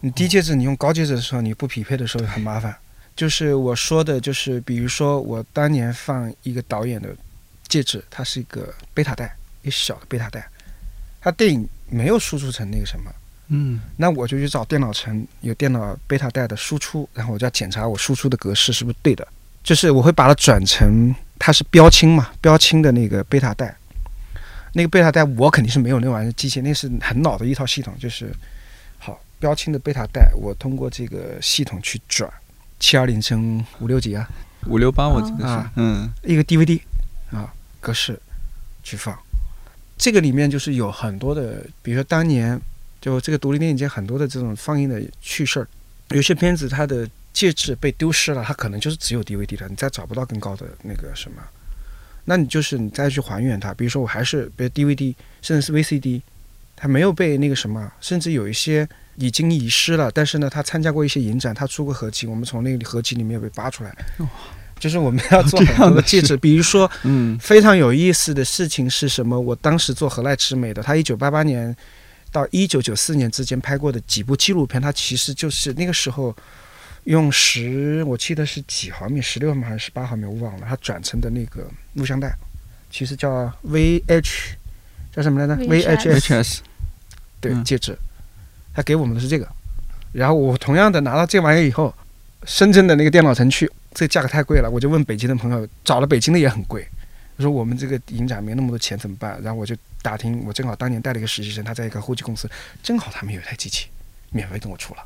[0.00, 2.76] 你低介质，你用高介质的时候，你不匹配的时候很麻烦。
[3.16, 7.08] 就是我说的，就是比如说我当年放一个导演的
[7.66, 10.46] 介质，它是一个贝塔带，一个小的贝塔带，
[11.20, 13.10] 它电影没有输出成那个什么，
[13.48, 13.80] 嗯。
[13.96, 19.26] 那我就去找电脑城有电脑贝塔带的输出，然后我就要检查我输出的格式是不是对的，
[19.62, 23.74] 就是我会把它转成它是标清嘛，标清的那个贝塔带。
[24.74, 28.30] 那个贝塔带我肯定是没有那玩意儿机器，那是很老的一套系统，就是
[28.98, 32.30] 好标清的贝塔带，我通过这个系统去转。
[32.78, 34.28] 七二零乘五六几啊，
[34.66, 36.08] 五六八我记得是啊，嗯。
[36.22, 36.80] 一个 DVD
[37.32, 38.20] 啊格式
[38.84, 39.18] 去放。
[39.98, 42.58] 这个里面就是有很多的，比如说当年
[43.00, 45.68] 就这个独立电影节很多的这种放映的趣事儿。
[46.10, 51.42] 有些片子它的介质被丢失了，它可能就是只有 DVD 了，你再找不到更高的那个什么，
[52.24, 53.74] 那你就是你再去还原它。
[53.74, 56.22] 比如说我还是比如 DVD，甚至是 VCD，
[56.76, 63.94] 它没有被那个什么，甚至有一些已经遗失了，但是呢，它参加过一些影展，它出过合集，我们从那个合集里面被扒出来。
[64.78, 67.38] 就是我们要做很 多的戒指，比如说嗯。
[67.38, 69.38] 非常有意思的事情是什么？
[69.38, 71.74] 我当时做何濑之美的，他一九八八年
[72.30, 76.34] 到一九九四年之间拍过的几部纪录片，它其实就是那个时候
[77.04, 82.34] 用十，我记得是几毫米，十六毫米还是十八毫米，我忘了，它转成的那个录像带，
[82.90, 84.52] 其实叫 VH，
[85.14, 86.58] 叫什么来着？VHS，HS，
[87.40, 87.64] 对，嗯。
[87.64, 87.96] 戒指，
[88.74, 89.48] 他给我们的是这个，
[90.12, 91.94] 然后我同样的拿到这玩意儿以后，
[92.44, 96.86] 深圳的那个电脑城去，这个价格太贵了，我就问北京的朋友，找了北京的也很贵，
[97.36, 99.40] 我说我们这个影展没那么多钱怎么办？
[99.42, 102.48] 然后我就打听，我正好当年带了一个实习生，他在一个后期公司，
[102.82, 103.86] 正好他们有一台机器，
[104.30, 105.04] 免费跟我出了，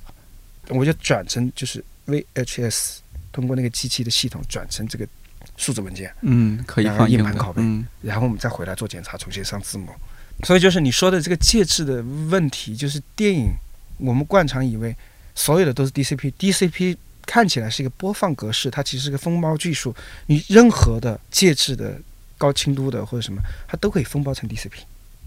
[0.68, 2.99] 我就转成就是 VHS，
[3.33, 5.07] 通过那个机器的系统转成这个
[5.57, 6.12] 数字文件。
[6.21, 9.88] 嗯，可以放硬盘拷贝嗯然后我们再回来做检查，重新上字幕。
[10.45, 13.53] 所以就是你说的这个介质的问题，就是电影
[13.99, 14.95] 我们惯常以为
[15.35, 16.97] 所有的都是 DCP，DCP
[17.33, 19.97] 看起来是一个播放格式，它其实是个封包技术。
[20.27, 21.99] 你任何的介质的
[22.37, 24.81] 高清度的或者什么，它都可以封包成 DCP，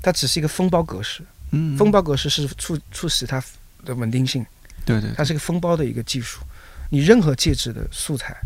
[0.04, 1.24] 它只是一个封包格式。
[1.50, 3.44] 嗯，封包格式是促促使它
[3.84, 4.46] 的稳定性，
[4.86, 6.41] 对对，它是个封包的一个技术。
[6.91, 8.38] 你任何介质的素材，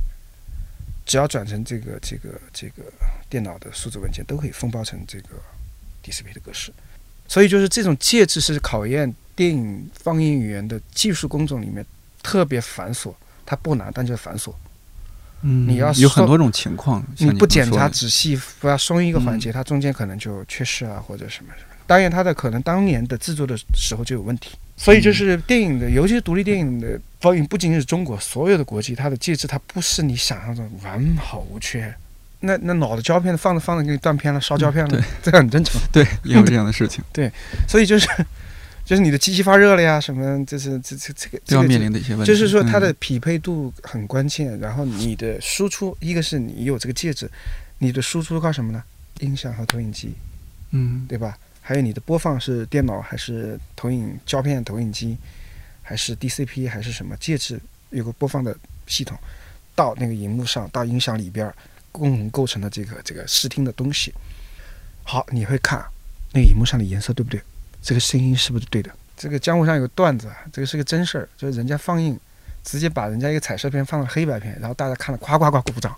[1.06, 2.84] 只要转成这个这个这个
[3.30, 5.36] 电脑的数字文件，都可以封包成这个
[6.02, 6.72] DCP 的格式。
[7.28, 11.86] 所以就是这种介质是考验电影放映员的技术工种里面
[12.24, 13.14] 特别繁琐，
[13.50, 14.54] 它不难，但就是繁琐。
[15.42, 21.76] 嗯，你要有很多种情况，像你不检查仔细，不要松一个环节，它中间可能就缺失啊，或者什么什么。
[21.88, 24.52] 当然，它的可能当年的制作的时候就有问题。
[24.78, 31.94] 所以就是电影的，尤其是独立电影的放映，不仅仅是中国，所有的国际，它的介质它不是你想象中完好无缺。
[32.42, 35.82] 那那老的胶片放着放着给你断片了，烧胶片了，对 这很正常。
[35.92, 37.30] 对，也有这样的事情，对
[37.68, 38.08] 所以就是
[38.90, 42.26] 就是你的机器发热了呀，什么，这是这这这个都要这个面临的一些问题。
[42.26, 47.30] 就是说它的嗯匹配度很关键，然后你的输出，一个是你有这个介质，
[47.78, 48.84] 你的输出靠什么呢？
[49.20, 50.16] 音响和投影机，
[50.72, 51.38] 嗯对吧？
[51.62, 55.16] 还有你的播放是电脑还是投影胶片投影机，
[55.84, 57.62] 还是 DCP 还是什么介质？
[57.92, 59.16] 有个播放的系统，
[59.76, 61.54] 到那个荧幕上，到音响里边儿，
[61.92, 64.12] 共同构成的这个这个视听的东西。
[65.04, 65.86] 好，你会看
[66.34, 67.40] 那个荧幕上的颜色对不对？
[67.82, 68.92] 这个声音是不是对的？
[69.18, 72.18] 这个江湖上有个段子，这个是个真事儿，就是人家放映，
[72.64, 75.96] 直接把人家一个彩色片放到黑白片，然后大家看了夸夸夸鼓掌。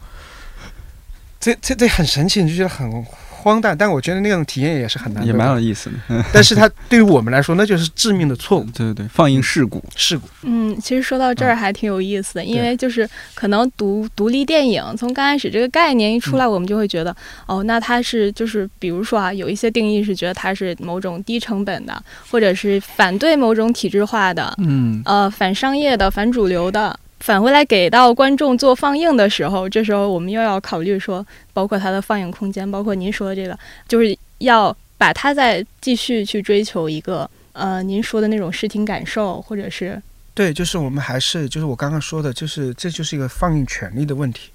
[1.39, 3.05] 这这这很神奇，你就觉得很
[3.41, 5.25] 荒诞，但我觉得那种体验也是很难。
[5.25, 5.95] 也蛮有意思的。
[6.10, 10.27] 嗯， 但是它对于我们来说，那就是致命的错误对对对，放映事故，事故。
[10.43, 17.15] 嗯，其实说到这儿还挺有意思的，因为就是可能独独立电影从刚开始这个概念一出来，我们就会觉得，
[17.47, 26.97] 哦，那它是就是比如说啊，有一些定义是觉得它是某种低成本的，或者是反对某种体制化的，嗯呃，反商业的、反主流的。
[27.21, 33.57] 返回来给到观众做放映的时候，这时候我们又要考虑说，包括它的放映空间，包括您说的这个，
[33.88, 40.01] 就是要把它再继续去追求一个呃您说的那种视听感受，或者是
[40.34, 44.49] 对，就是我们还是就是我刚刚说的，就是这就是一个放映权利的问题，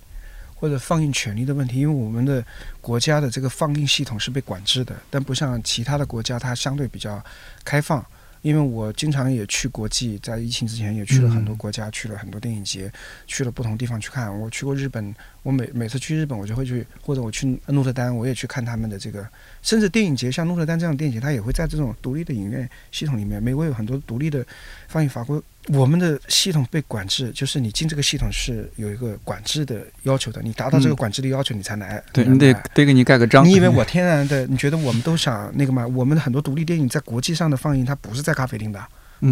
[0.57, 2.45] 或者放映权利的问题，因为我们的
[2.81, 7.23] 国家的这个放映系统是被管制的，但不像其他的国家，它相对比较
[7.65, 8.05] 开放。
[8.43, 12.91] 因为我经常也去国际，在疫情之前也去了很多嗯国家，去了很多电影节，
[13.27, 14.33] 去了不同地方去看。
[14.39, 19.29] 我去过日本，我每每次去日本，我就会去，或者我去鹿特丹，我也去看他们的这个，
[19.63, 23.43] 甚至电影节，像鹿特丹这样的电影节，它也会在这种独立的影院系统里面。
[23.43, 24.47] 美国有很多独立的
[24.89, 32.03] 放映法规，我们的系统被管制，就是你进这个系统是有一个管制的要求的，你达到这个嗯管制的要求，你才来。
[32.13, 33.45] 对你得得给你盖个章。
[33.45, 34.47] 你以为我天然的？
[34.47, 35.87] 你觉得我们都想那个吗？
[35.87, 38.81] 我们的很多独立电影在国际上的放映，它不是在咖啡厅的，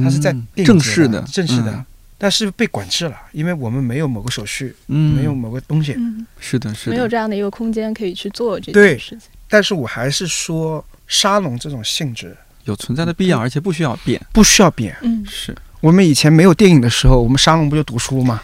[0.03, 5.95] 它是在正式的，正式的，嗯但是被管制了，因为我们没有某个手续，嗯，没有某个东西。
[5.99, 9.29] 嗯，是的，是的，没有这样的一个空间可以去做这对件事情。
[9.49, 14.19] 但是我还是说，沙龙这种性质有存在的必要，而且不需要变。
[14.33, 14.97] 不需要变。
[15.03, 15.55] 嗯，是
[15.85, 18.41] 我们以前没有电影的时候，我们沙龙不就读书吗？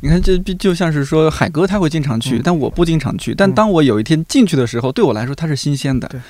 [0.00, 3.34] 你看，这就像是说海哥他会经常去，嗯但我不经常去。
[3.34, 6.20] 但嗯当我有一天进去的时候，对我来说它是新鲜的对。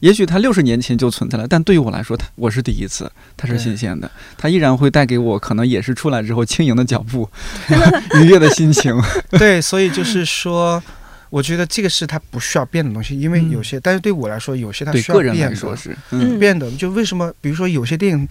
[0.00, 7.28] 也许它六十年前就存在了，但对于我来说，它我是第一次，它是新鲜的，它依然会带给我可能也是出来之后 轻盈的脚步，
[8.22, 8.98] 愉悦的心情。
[9.32, 10.82] 对，所以就是说，
[11.28, 15.38] 我觉得这个是它不需要变的东西，因为有些，但是对我来说，有些它对需要个人。
[15.38, 17.30] 来说是，嗯嗯变的，就为什么？
[17.42, 18.28] 比如说有些电影，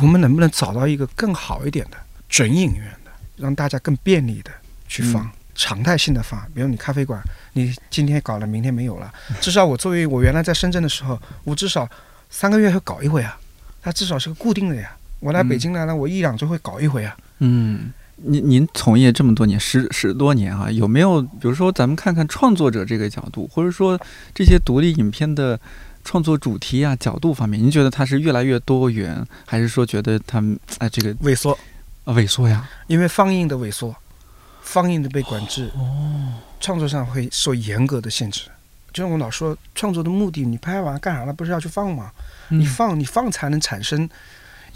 [0.00, 1.96] 我们能不能找到一个更好一点的？
[2.28, 4.50] 准影院的，让大家更便利的
[4.86, 6.40] 去放，嗯常态性的放。
[6.54, 7.20] 比如你咖啡馆，
[7.54, 11.88] 你今天搞了，明天没有了，至少我作为我原来在深圳的时候，我至少
[12.30, 13.36] 三个月会搞一回啊，
[13.82, 14.96] 它至少是个固定的呀。
[15.18, 17.16] 我来嗯北京来了，我一两周会搞一回啊。
[17.40, 24.00] 嗯，您您从业这么多年，十十多年啊，有没有比如说咱们看看创作者这个角度，或者说
[24.32, 25.58] 这些独立影片的
[26.04, 31.52] 创作主题啊角度方面，您觉得它是越来越多元，还是说觉得它们哎这个萎缩，
[32.04, 32.68] 啊萎缩呀？
[32.86, 33.94] 因为放映的萎缩，
[34.62, 38.42] 放映的被管制，哦，创作上会受严格的限制。
[38.92, 41.32] 就像我老说，创作的目的，你拍完干啥了？
[41.32, 42.10] 不是要去放吗？
[42.48, 44.08] 你放，你放才能产生，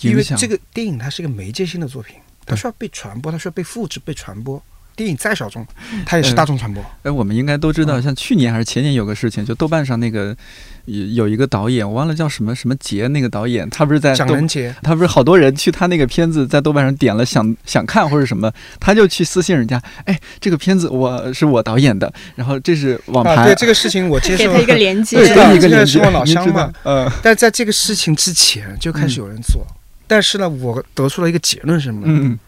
[0.01, 4.63] 因为这个电影它是一个媒介性的作品，它需要被传播，它需要被复制、被传播。
[5.03, 5.67] 电影再小众，
[6.07, 6.83] 它也是大众传播。
[7.03, 8.03] 哎，我们应该都知道，嗯。
[8.03, 10.37] 像去年还是前年有个事情，就豆瓣上那个
[10.85, 25.17] 有有一个导演，我忘了叫什么什么杰，那个导演他不是在豆蒋能杰，他不是好多人去他那个片子在豆瓣上点了想想看或者什么，他就去私信人家，哎，这个片子我是我导演的，然后这是网盘，啊，对这个事情我接受给他一个连接。
[25.17, 29.67] 对，一个链接，是我老乡嘛，呃，但在这个事情之前就开始有人做，
[30.07, 32.07] 但是呢，我得出了一个结论是什么呢？
[32.09, 32.39] 嗯，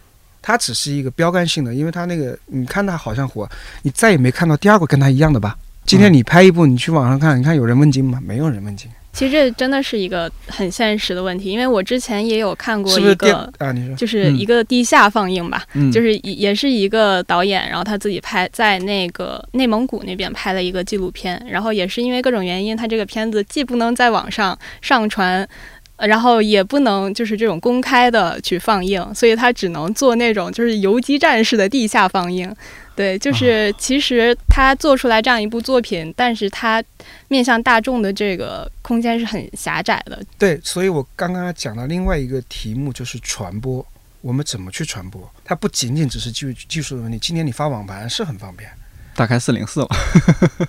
[0.47, 3.49] 它只是一个标杆性的，因为它那个你看它好像火，
[3.81, 5.57] 你再也没看到第二个跟它一样的吧？
[5.87, 8.21] 今天你拍一部，你去网上看，你看有人问津吗？
[8.23, 13.73] 没有人问津，其实这真的是一个很现实的问题，因为我之前也有看过 一个，啊？
[13.73, 25.49] 你说就是一个地下放映吧，嗯，就是是也也是一个导演，然后他自己拍在那个内蒙古那边拍了一个纪录片，然后也是因为各种原因，他这个片子既不能在网上上传。
[25.97, 32.55] 呃然后也不能就是这种公开的去放映，所以他只能做那种就是游击战式的地下放映。
[32.97, 36.83] 对，就是其实他做出来这样一部作品，但是他
[37.27, 40.23] 面向大众的这个空间是很狭窄的。
[40.39, 43.85] 对，所以我刚刚讲到另外一个题目就是传播，
[44.21, 45.29] 我们怎么去传播？
[45.45, 47.19] 它不仅仅只是技技术的问题。
[47.19, 48.71] 今天你发网盘是很方便，
[49.17, 49.89] 打开四零四了，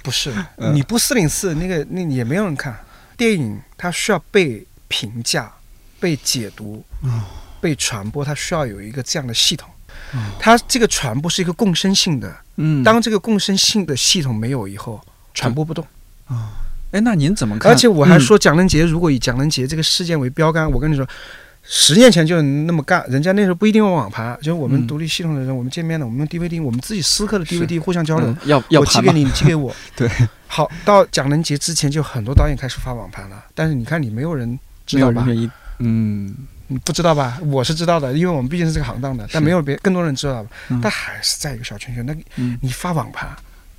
[0.01, 2.75] 不是 嗯你不四零四那个那也没有人看。
[3.15, 5.51] 电影它需要被评价、
[5.99, 6.83] 被解读、
[7.59, 9.69] 被传播，它需要有一个这样的系统。
[10.39, 15.01] 它这个传播是一个共生性的，嗯，当这个共生性的系统没有以后，
[15.33, 15.85] 传播不动。
[16.27, 16.51] 啊。
[16.91, 17.71] 哎，那您怎么看？
[17.71, 18.19] 而且我还嗯。
[18.21, 21.05] 说，蒋仁杰如果以蒋仁杰这个事件为标杆，我跟你说，
[21.63, 24.87] 十年前就那么干，人家那时候不一定用网盘，就是我们嗯。
[24.87, 29.75] 独立系统的人，我们见面了，我们用 DVD，我们自己私刻的 DVD 互相交流嗯，要要我寄给你，你寄给我。
[29.95, 30.09] 对，
[30.47, 35.23] 好，到蒋能杰之前，就很多导演开始发网盘了，但是你看，你没有人知道吧？
[35.23, 36.35] 没有人愿意，嗯，
[36.83, 37.39] 不知道吧？
[37.43, 40.49] 我是知道的，因为我们毕竟是这个行当的，但没有别更多人知道吧？
[40.69, 42.05] 嗯但还是在一个小圈圈。
[42.05, 43.29] 那嗯你发网盘，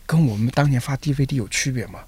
[0.05, 2.01] 跟我们当年发 DVD 有区别吗？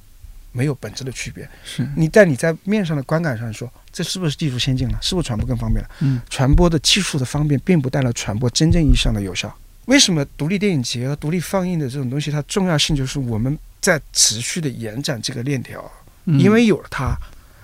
[0.51, 1.49] 没有本质的区别。
[1.63, 4.99] 是，你在你在面上的观感上说，这是不是技术先进了？
[5.01, 5.91] 是不是传播更方便了？
[6.01, 9.55] 嗯传播的技术的方便，并不带来传播真正意义上的有效。
[9.85, 15.91] 为什么独立电影节和独立放映的这种东西，它重要性就是我们在持续的延展这个链条，
[16.25, 17.17] 嗯因为有了它，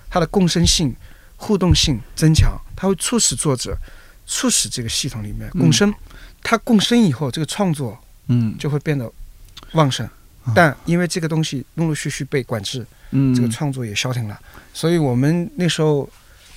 [0.09, 0.95] 它的共生性、
[1.35, 3.77] 互动性增强，它会促使作者，
[4.25, 5.93] 促使这个系统里面共生。
[6.41, 9.11] 它共生以后，这个创作嗯就会变得
[9.73, 10.05] 旺盛
[10.43, 10.53] 啊。
[10.55, 14.39] 但因为这个东西陆陆续续被管制，嗯这个创作也消停了。
[14.73, 16.09] 所以我们那时候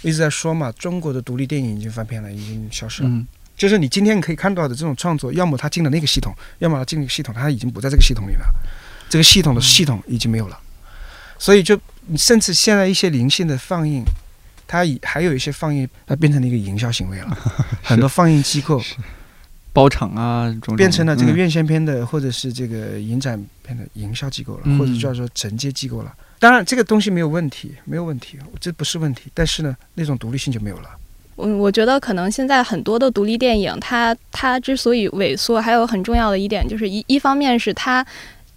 [0.03, 3.09] 一直在说嘛，中国的独立电影已经翻篇了，已经消失了。
[3.09, 3.26] 嗯
[3.57, 8.45] 就是你今天你可以看到的这种创作，要么他进了那个系统，要么他进了一个系统，他已经不在这个系统里了，
[9.09, 10.57] 这个系统的系统已经没有了。
[11.41, 11.76] 所以就
[12.16, 14.05] 甚至现在一些零星的放映，
[14.68, 17.36] 它以还有一些放映，它变成了一个营销行为了。
[17.82, 18.80] 很多放映机构
[19.72, 26.14] 包场啊，种种变成了这个嗯院线片的，或者是这个影展片的营销机构了，嗯或者叫做承接机构了。
[26.38, 29.30] 当然，这个东西没有问题，没有问题，这不是问题。
[29.34, 30.90] 但是呢，那种独立性就没有了。
[31.36, 38.04] 嗯，我觉得可能现在很多的独立电影，它它之所以萎缩，还有很重要的一点就是一一方面是它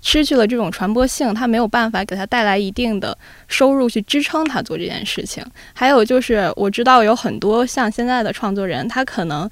[0.02, 5.44] 失去了这种传播性，它没有办法给它带来一定的收入去支撑它做这件事情。
[5.74, 9.50] 还有就是我知道有很多像现在的创作人，他可能。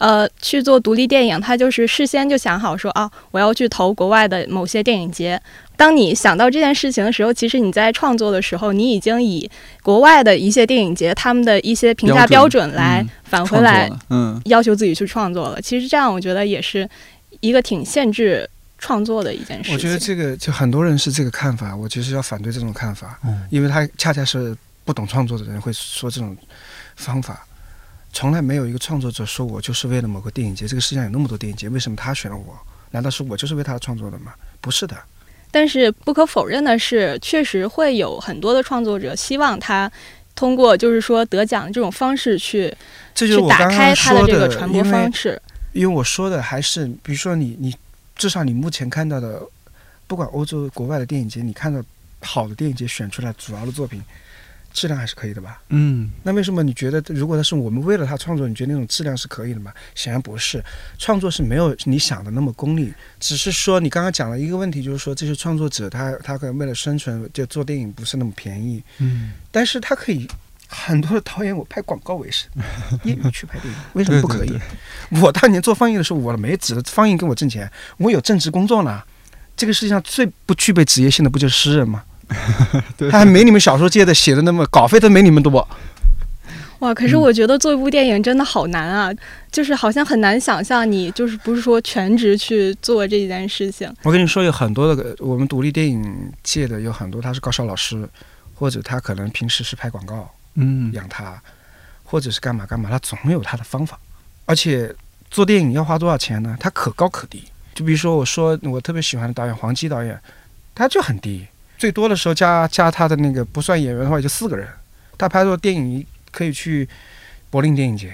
[0.00, 5.42] 呃，去做独立电影，他就是事先就想好说啊，我要去投国外的某些电影节。
[5.76, 9.50] 当你想到这件事情的时候，其实你在创作的时候，你已经以
[9.82, 15.60] 国外的一些电影节他们的一些评价标标准准来嗯返回来嗯要求自己去创作了。
[15.60, 16.88] 其实这样，我觉得也是
[17.40, 18.48] 一个挺限制
[18.78, 19.74] 创作的一件事情。
[19.74, 26.36] 我觉得这个就很多人是这个看法，我其实要反对这种看法，嗯因为他恰恰是不懂创作的人会说这种
[26.96, 27.44] 方法。
[28.10, 32.58] 从来没有一个创作者说我就是为了某个电影节，这个世界上有那么多电影节，为什么他选了我？
[32.90, 34.32] 难道是我就是为他创作的吗？
[34.62, 34.96] 不是的，
[35.50, 39.92] 但是不可否认的是，确实会有很多的创作者希望他
[40.34, 42.74] 通过就是说得奖这种方式去
[43.14, 45.40] 这就是去打我刚刚开他的这个传播方式。
[45.72, 47.76] 因为我说的还是，比如说你你
[48.18, 49.40] 至少你目前看到的，
[50.06, 51.82] 不管欧洲国外的电影节，你看到
[52.20, 54.02] 好的电影节选出来主要的作品，
[54.72, 55.62] 质量还是可以的吧？
[55.68, 59.72] 嗯那为什么你觉得，如果他是我们为了他创作，你觉得那种质量是可以的吗？
[59.94, 60.62] 显然不是，
[60.98, 70.28] 创作是没有你想的那么功利，只是说你刚刚讲了一个问题，就是说这些创作者他他可能为了生存就做电影不是那么便宜，嗯，但是他可以。
[70.68, 72.48] 很多的导演，我拍广告为生，
[73.02, 74.48] 业余去拍电影，为什么不可以？
[74.48, 74.60] 对
[75.22, 79.02] 我当年做放映的时候，我没指着放映给我挣钱，我有正职工作呢。
[79.56, 82.04] 这个世界上最不具备职业性的，不就是诗人吗？
[82.96, 85.66] 对他还没你们小说界的写的那么稿费都没你们多。
[86.78, 89.10] 哇，可是嗯我觉得做一部电影真的好难啊，
[89.50, 93.92] 就是好像很难想象你就是不是说全职去做这件事情。
[94.04, 98.08] 我跟你说，有很多的我们独立电影界的有很多，他是高校老师，
[98.54, 101.40] 或者他可能平时是拍广告嗯养他，
[102.04, 103.98] 或者是干嘛干嘛，他总有他的方法。
[104.46, 104.94] 而且
[105.30, 106.56] 做电影要花多少钱呢？
[106.58, 107.44] 他可高可低。
[107.74, 110.18] 就比如说，我说我特别喜欢的导演黄基导演，
[110.74, 111.46] 他就很低，
[111.76, 114.66] 最多的时候加加他的那个不算演员的话，也就四个人。
[115.16, 116.88] 他拍的电影可以去
[117.50, 118.12] 柏林电影节。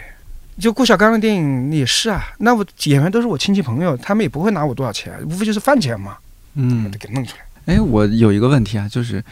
[0.58, 6.16] 就顾晓刚的电影也是啊，那我演员都是我亲戚朋友，他们也不会拿我多少钱，无非就是饭钱嘛，
[6.54, 7.74] 嗯得给弄出来。
[7.74, 9.24] 哎，我有一个问题啊，就是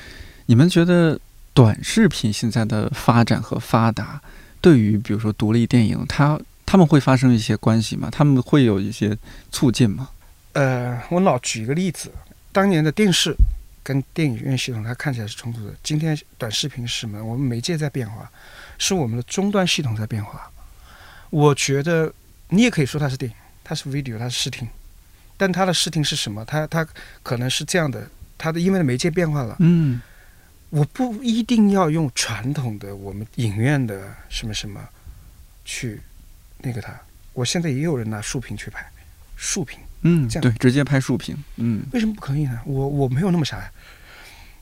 [0.47, 1.19] 你们觉得
[1.55, 4.21] 短视频现在的发展和发达，
[4.61, 8.09] 对于比如说独立电影，它他们会发生一些关系吗？
[8.11, 9.17] 他们会有一些
[9.51, 10.09] 促进吗？
[10.55, 12.11] 呃，我老举一个例子，
[12.53, 13.35] 当年的电视
[13.83, 15.75] 跟电影院系统，它看起来是冲突的。
[15.83, 17.23] 今天短视频是什么？
[17.23, 18.31] 我们媒介在变化，
[18.79, 20.51] 是我们的终端系统在变化。
[21.31, 22.13] 我觉得
[22.49, 24.69] 你也可以说它是电影，它是 video，它是视听，
[25.37, 26.45] 但它的视听是什么？
[26.45, 26.87] 它它
[27.23, 30.01] 可能是这样的，它的因为媒介变化了，嗯
[30.73, 34.81] 我不一定要用传统的我们影院的什么什么
[35.67, 36.01] 去
[36.63, 36.99] 那个它。
[37.35, 38.91] 我现在也有人拿竖屏去拍，
[39.37, 39.79] 竖屏。
[40.01, 42.59] 嗯，这样对，直接拍竖屏，嗯为什么不可以呢？
[42.65, 43.71] 我我没有那么傻。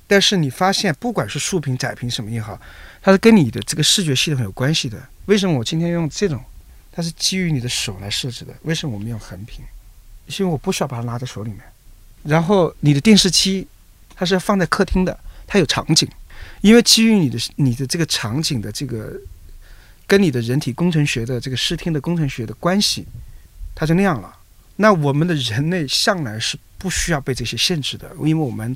[0.09, 2.61] 但是你发现，不管是竖屏、窄屏什么也好，
[3.01, 5.01] 它是跟你的这个视觉系统有关系的。
[5.27, 6.43] 为什么我今天用这种？
[6.91, 8.53] 它是基于你的手来设置的。
[8.63, 9.65] 为什么我们用横屏？
[10.27, 11.61] 是因为我不需要把它拿在手里面。
[12.25, 13.69] 然后你的电视机，
[14.17, 15.17] 它是要放在客厅的，
[15.51, 16.09] 它有场景，
[16.61, 19.21] 因为基于你的你的这个场景的这个
[20.07, 23.05] 跟你的人体工程学的这个视听的工程学的关系，
[23.75, 24.33] 它就那样了。
[24.77, 28.73] 那我们的人类向来是不需要被这些限制的，因为我们，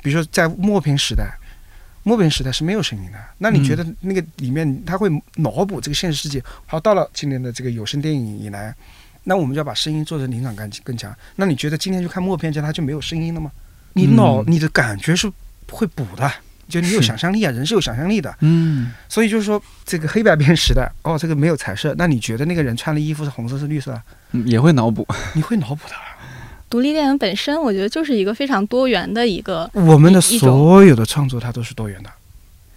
[0.00, 1.36] 比如说在默片时代，
[2.04, 3.18] 默片时代是没有声音的。
[3.38, 6.40] 那你觉得那个里面它会脑补这个现实世界？
[6.66, 8.72] 好，到了今年的这个有声电影以来，
[9.24, 11.12] 那我们就要把声音做成临场感更强。
[11.34, 13.50] 那你觉得今天去看默片间它就没有声音了吗？
[13.94, 15.30] 你脑、嗯你的感觉是
[15.76, 16.30] 会补的，
[16.68, 18.34] 就你有想象力啊，人是有想象力的。
[18.40, 24.00] 嗯所以就是说，这个黑白片时代，哦，这个没有彩色，那你觉得那个人穿的衣服是红色是绿色
[24.44, 25.94] 也会脑补，你会脑补的。
[26.70, 29.68] 独立电影本身，我觉得就是一个非常多元的一个。
[29.74, 32.08] 我们的所有的创作，它都是多元的。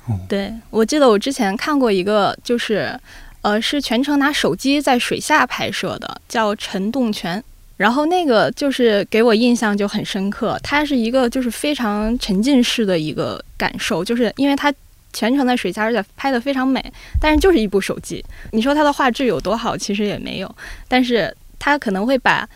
[0.08, 3.00] 哦对我记得我之前看过一个，就是
[3.42, 7.40] 呃，是全程拿手机在水下拍摄的，叫《陈洞泉》。
[7.78, 14.74] 然后那个就是给我印象就很深刻，它是一个就是非常沉浸式的一个感受，就是因为它
[15.12, 16.84] 全程在水下，而且拍得非常美，
[17.20, 18.24] 但是就是一部手机。
[18.52, 20.56] 你说它的画质有多好，其实也没有，
[20.88, 22.48] 但是它可能会把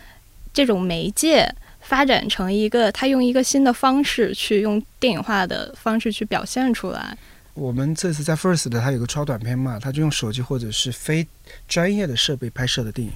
[0.52, 1.46] 这种媒介
[1.80, 7.16] 发展成一个，它用一个新的方式去用电影化的方式去表现出来。
[7.60, 11.26] 我们这次在 First 的，它有个超短片嘛，它就用手机或者是非
[11.68, 13.12] 专业的设备拍摄的电影。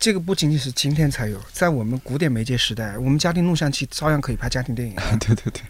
[0.00, 4.96] 这个不仅仅是今天才有，在我们古典媒介时代，我们家庭录像机照样可以拍家庭电影。
[5.24, 5.62] 对对对，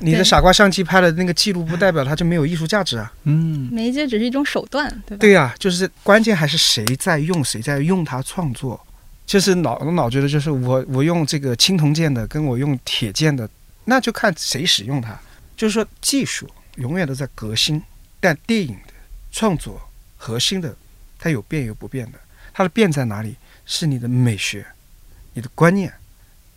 [0.00, 3.12] 你的傻瓜相机拍的那个记录，不代表它就没有艺术价值啊。
[3.24, 5.20] 嗯媒介只是一种手段，对吧？
[5.20, 8.80] 对呀、就是关键还是谁在用，谁在用它创作。
[9.26, 13.46] 就是老我老觉得，就是我我用这个青铜剑的，跟我用铁剑的，
[13.84, 15.20] 那就看谁使用它。
[15.54, 16.48] 就是说，技术
[16.80, 17.82] 永远都在革新，
[18.18, 18.92] 但电影的
[19.30, 19.80] 创作
[20.16, 20.74] 核心的，
[21.18, 22.18] 它有变有不变的。
[22.52, 23.36] 它的变在哪里？
[23.66, 24.66] 是你的美学、
[25.34, 25.92] 你的观念、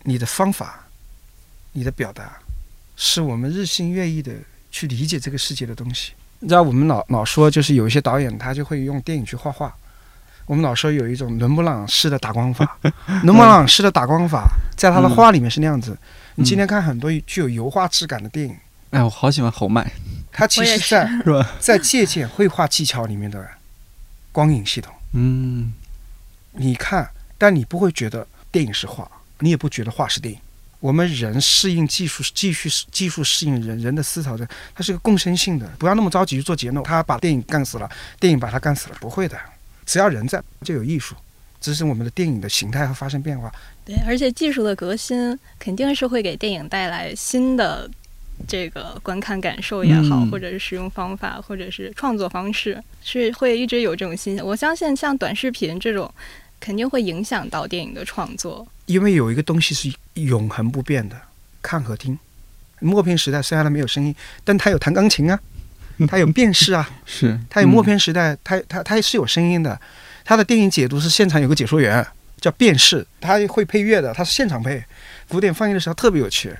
[0.02, 0.88] 你的方法、
[1.72, 2.38] 你的表达，
[2.96, 4.32] 是我们日新月异的
[4.72, 6.12] 去理解这个世界的东西。
[6.40, 9.72] 你知道，我们老老说，就是有一些导演他就会用电影去画画。
[10.46, 12.76] 我们老说有一种伦勃朗式的打光法，
[13.22, 15.96] 伦勃朗式的打光法在他的画里面是那样子。
[16.34, 18.56] 你今天看很多具有油画质感的电影，
[18.90, 19.90] 哎，我好喜欢侯麦，
[20.36, 21.52] 它其实在是吧？
[21.60, 23.48] 在借鉴绘画技巧里面的
[24.32, 24.92] 光影系统。
[25.12, 25.72] 嗯
[26.52, 27.08] 你看，
[27.38, 29.08] 但你不会觉得电影是画，
[29.38, 30.40] 你也不觉得画是电影。
[30.80, 36.84] 我们人适应技术，继续技术适应人，人的思考的，它是个共生性的，不要那么着急去做结论。
[36.84, 37.88] 他把电影干死了，
[38.20, 39.38] 电影把他干死了，不会的。
[39.86, 41.14] 只要人在，就有艺术；
[41.60, 43.50] 只是我们的电影的形态会发生变化。
[43.84, 47.90] 对，而且技术的革新肯定是会给电影带来新的
[48.46, 54.44] 这个观看感受也好，嗯或者是使用方法，或者是创作方式，是会一直有这种新鲜。
[54.44, 56.12] 我相信像短视频这种，
[56.60, 58.66] 肯定会影响到电影的创作。
[58.86, 61.16] 因为有一个东西是永恒不变的，
[61.62, 62.18] 看和听。
[62.80, 64.14] 默片时代虽然它没有声音，
[64.44, 65.40] 但它有弹钢琴啊，
[66.06, 69.80] 它有辨识啊，是它有默片时代，它它它是有声音的。
[70.24, 72.06] 它的电影解读是现场有个解说员
[72.40, 74.82] 叫辨识，他会配乐的，他是现场配。
[75.28, 76.54] 古典放映的时候特别有趣，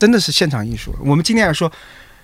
[0.00, 0.94] 真的是现场艺术。
[1.04, 1.70] 我们今天来说，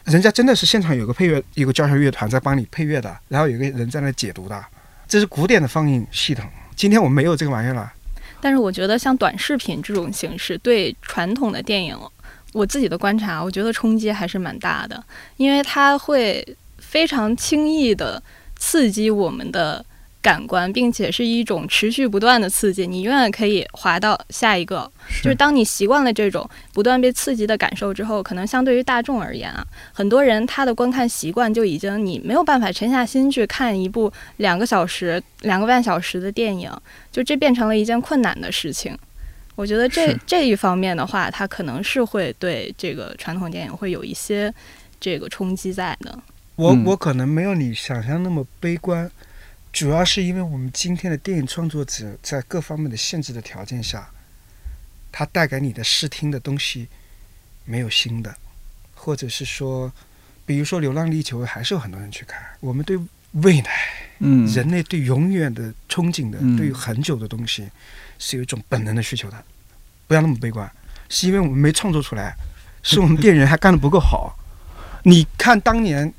[0.05, 4.65] 人家真的是现场有个配乐，有个交响乐团在帮你配乐的，然后有个人在那解读的，
[5.07, 6.49] 这是古典的放映系统。
[6.75, 7.93] 今天我们没有这个玩意儿了。
[8.41, 11.95] 但是我觉得像短视频这种形式，对传统的电影，
[12.55, 15.05] 我自己的观察，我觉得冲击还是蛮大的，
[15.37, 18.23] 因为它会非常轻易的
[18.57, 19.85] 刺激我们的
[20.27, 24.91] 感官，并且是一种持续不断的刺激，你永远可以滑到下一个。
[25.23, 36.69] 就是当你习惯了这种不断被刺激的感受之后，可能相对于大众而言啊，很多人他的观看习惯就已经你没有办法沉下心去看一部两个小时、两个半小时的电影，
[37.13, 38.99] 就这变成了一件困难的事情。
[39.55, 44.53] 我觉得这这一方面的话，它可能是会对这个传统电影会有一些
[44.99, 46.19] 这个冲击在的。
[46.57, 49.09] 我嗯我可能没有你想象那么悲观，
[49.77, 54.09] 主要是因为我们今天的电影创作者在各方面的限制的条件下，
[55.13, 56.89] 他带给你的视听的东西
[57.67, 58.35] 没有新的，
[58.95, 59.93] 或者是说，
[60.47, 62.43] 比如说《流浪地球》，还是有很多人去看。
[62.61, 62.99] 我们对
[63.33, 63.71] 未来，
[64.21, 67.69] 嗯人类对永远的憧憬的，嗯对于很久的东西，
[68.19, 69.45] 是有一种本能的需求的。
[70.07, 70.67] 不要那么悲观，
[71.11, 72.35] 是因为我们没创作出来，
[72.83, 74.39] 是我们电影人还干得不够好。
[75.03, 76.09] 你看当年《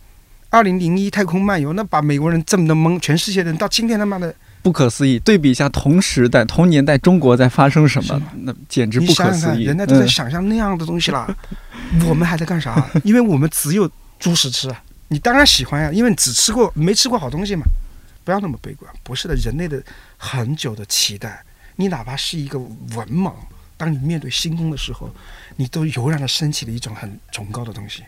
[0.49, 5.19] 二零零一太空漫游》，那把美国人这么的懵，全世界人到今天他妈的，不可思议。
[5.19, 9.65] 对比一下同时代、同年代中国在发生什么，那简直不可思议。
[9.65, 11.27] 人家都在嗯想象那样的东西啦，
[12.07, 12.89] 我们还在干啥？
[13.03, 13.89] 因为我们只有
[14.19, 14.83] 猪食吃啊。
[15.09, 17.63] 你当然喜欢呀、因为你只吃过没吃过好东西嘛。
[18.23, 19.81] 不要那么悲观，不是的，人类的
[20.17, 21.41] 很久的期待，
[21.77, 23.31] 你哪怕是一个文盲，
[23.77, 25.09] 当你面对星空的时候，
[25.55, 28.03] 你都油然的升起了一种很崇高的东西。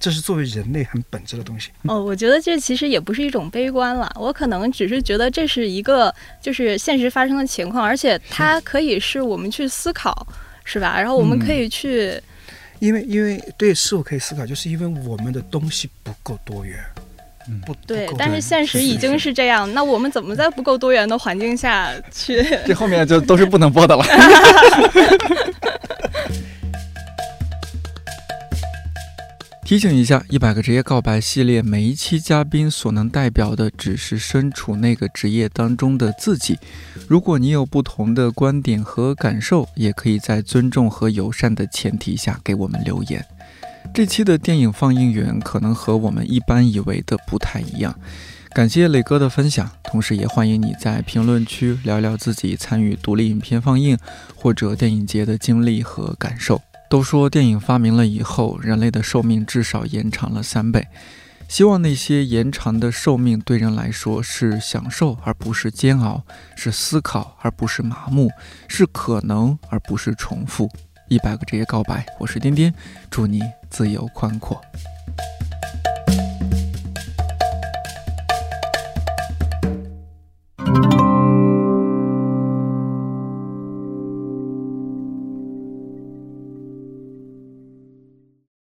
[0.00, 1.68] 这是作为人类很本质的东西。
[1.82, 10.26] 哦，我觉得这其实也不是一种悲观了，我可能只是觉得这是一个就是现实发生的情况，而且它可以是我们去思考，
[10.64, 10.98] 是吧？
[10.98, 12.18] 然后我们可以去，
[12.78, 16.82] 因为因为对，事物可以思考，就是因为我们的东西不够多元，
[17.46, 22.42] 嗯不不够，对但是现实已经是这样，那我们怎么在不够多元的环境下去？
[22.66, 24.04] 这后面就都是不能播的了。
[29.70, 36.58] 提醒一下，一百个职业告白系列每一期嘉宾所能代表的只是身处那个职业当中的自己。
[37.06, 43.24] 如果你有不同的观点和感受，也可以在尊重和友善的前提下给我们留言。
[43.94, 47.96] 这期的电影放映员可能和我们一般以为的不太一样。
[48.52, 53.96] 感谢磊哥的分享，同时也欢迎你在评论区聊聊自己参与独立影片放映
[54.34, 56.60] 或者电影节的经历和感受。
[56.90, 60.88] 都说电影发明了以后，人类的寿命至少延长了三倍。
[61.46, 66.24] 希望那些延长的寿命对人来说是享受而不是煎熬，
[66.56, 68.28] 是思考而不是麻木，
[68.66, 70.68] 是可能而不是重复。
[71.06, 72.74] 一百个职业告白，我是颠颠，
[73.08, 74.60] 祝你自由宽阔。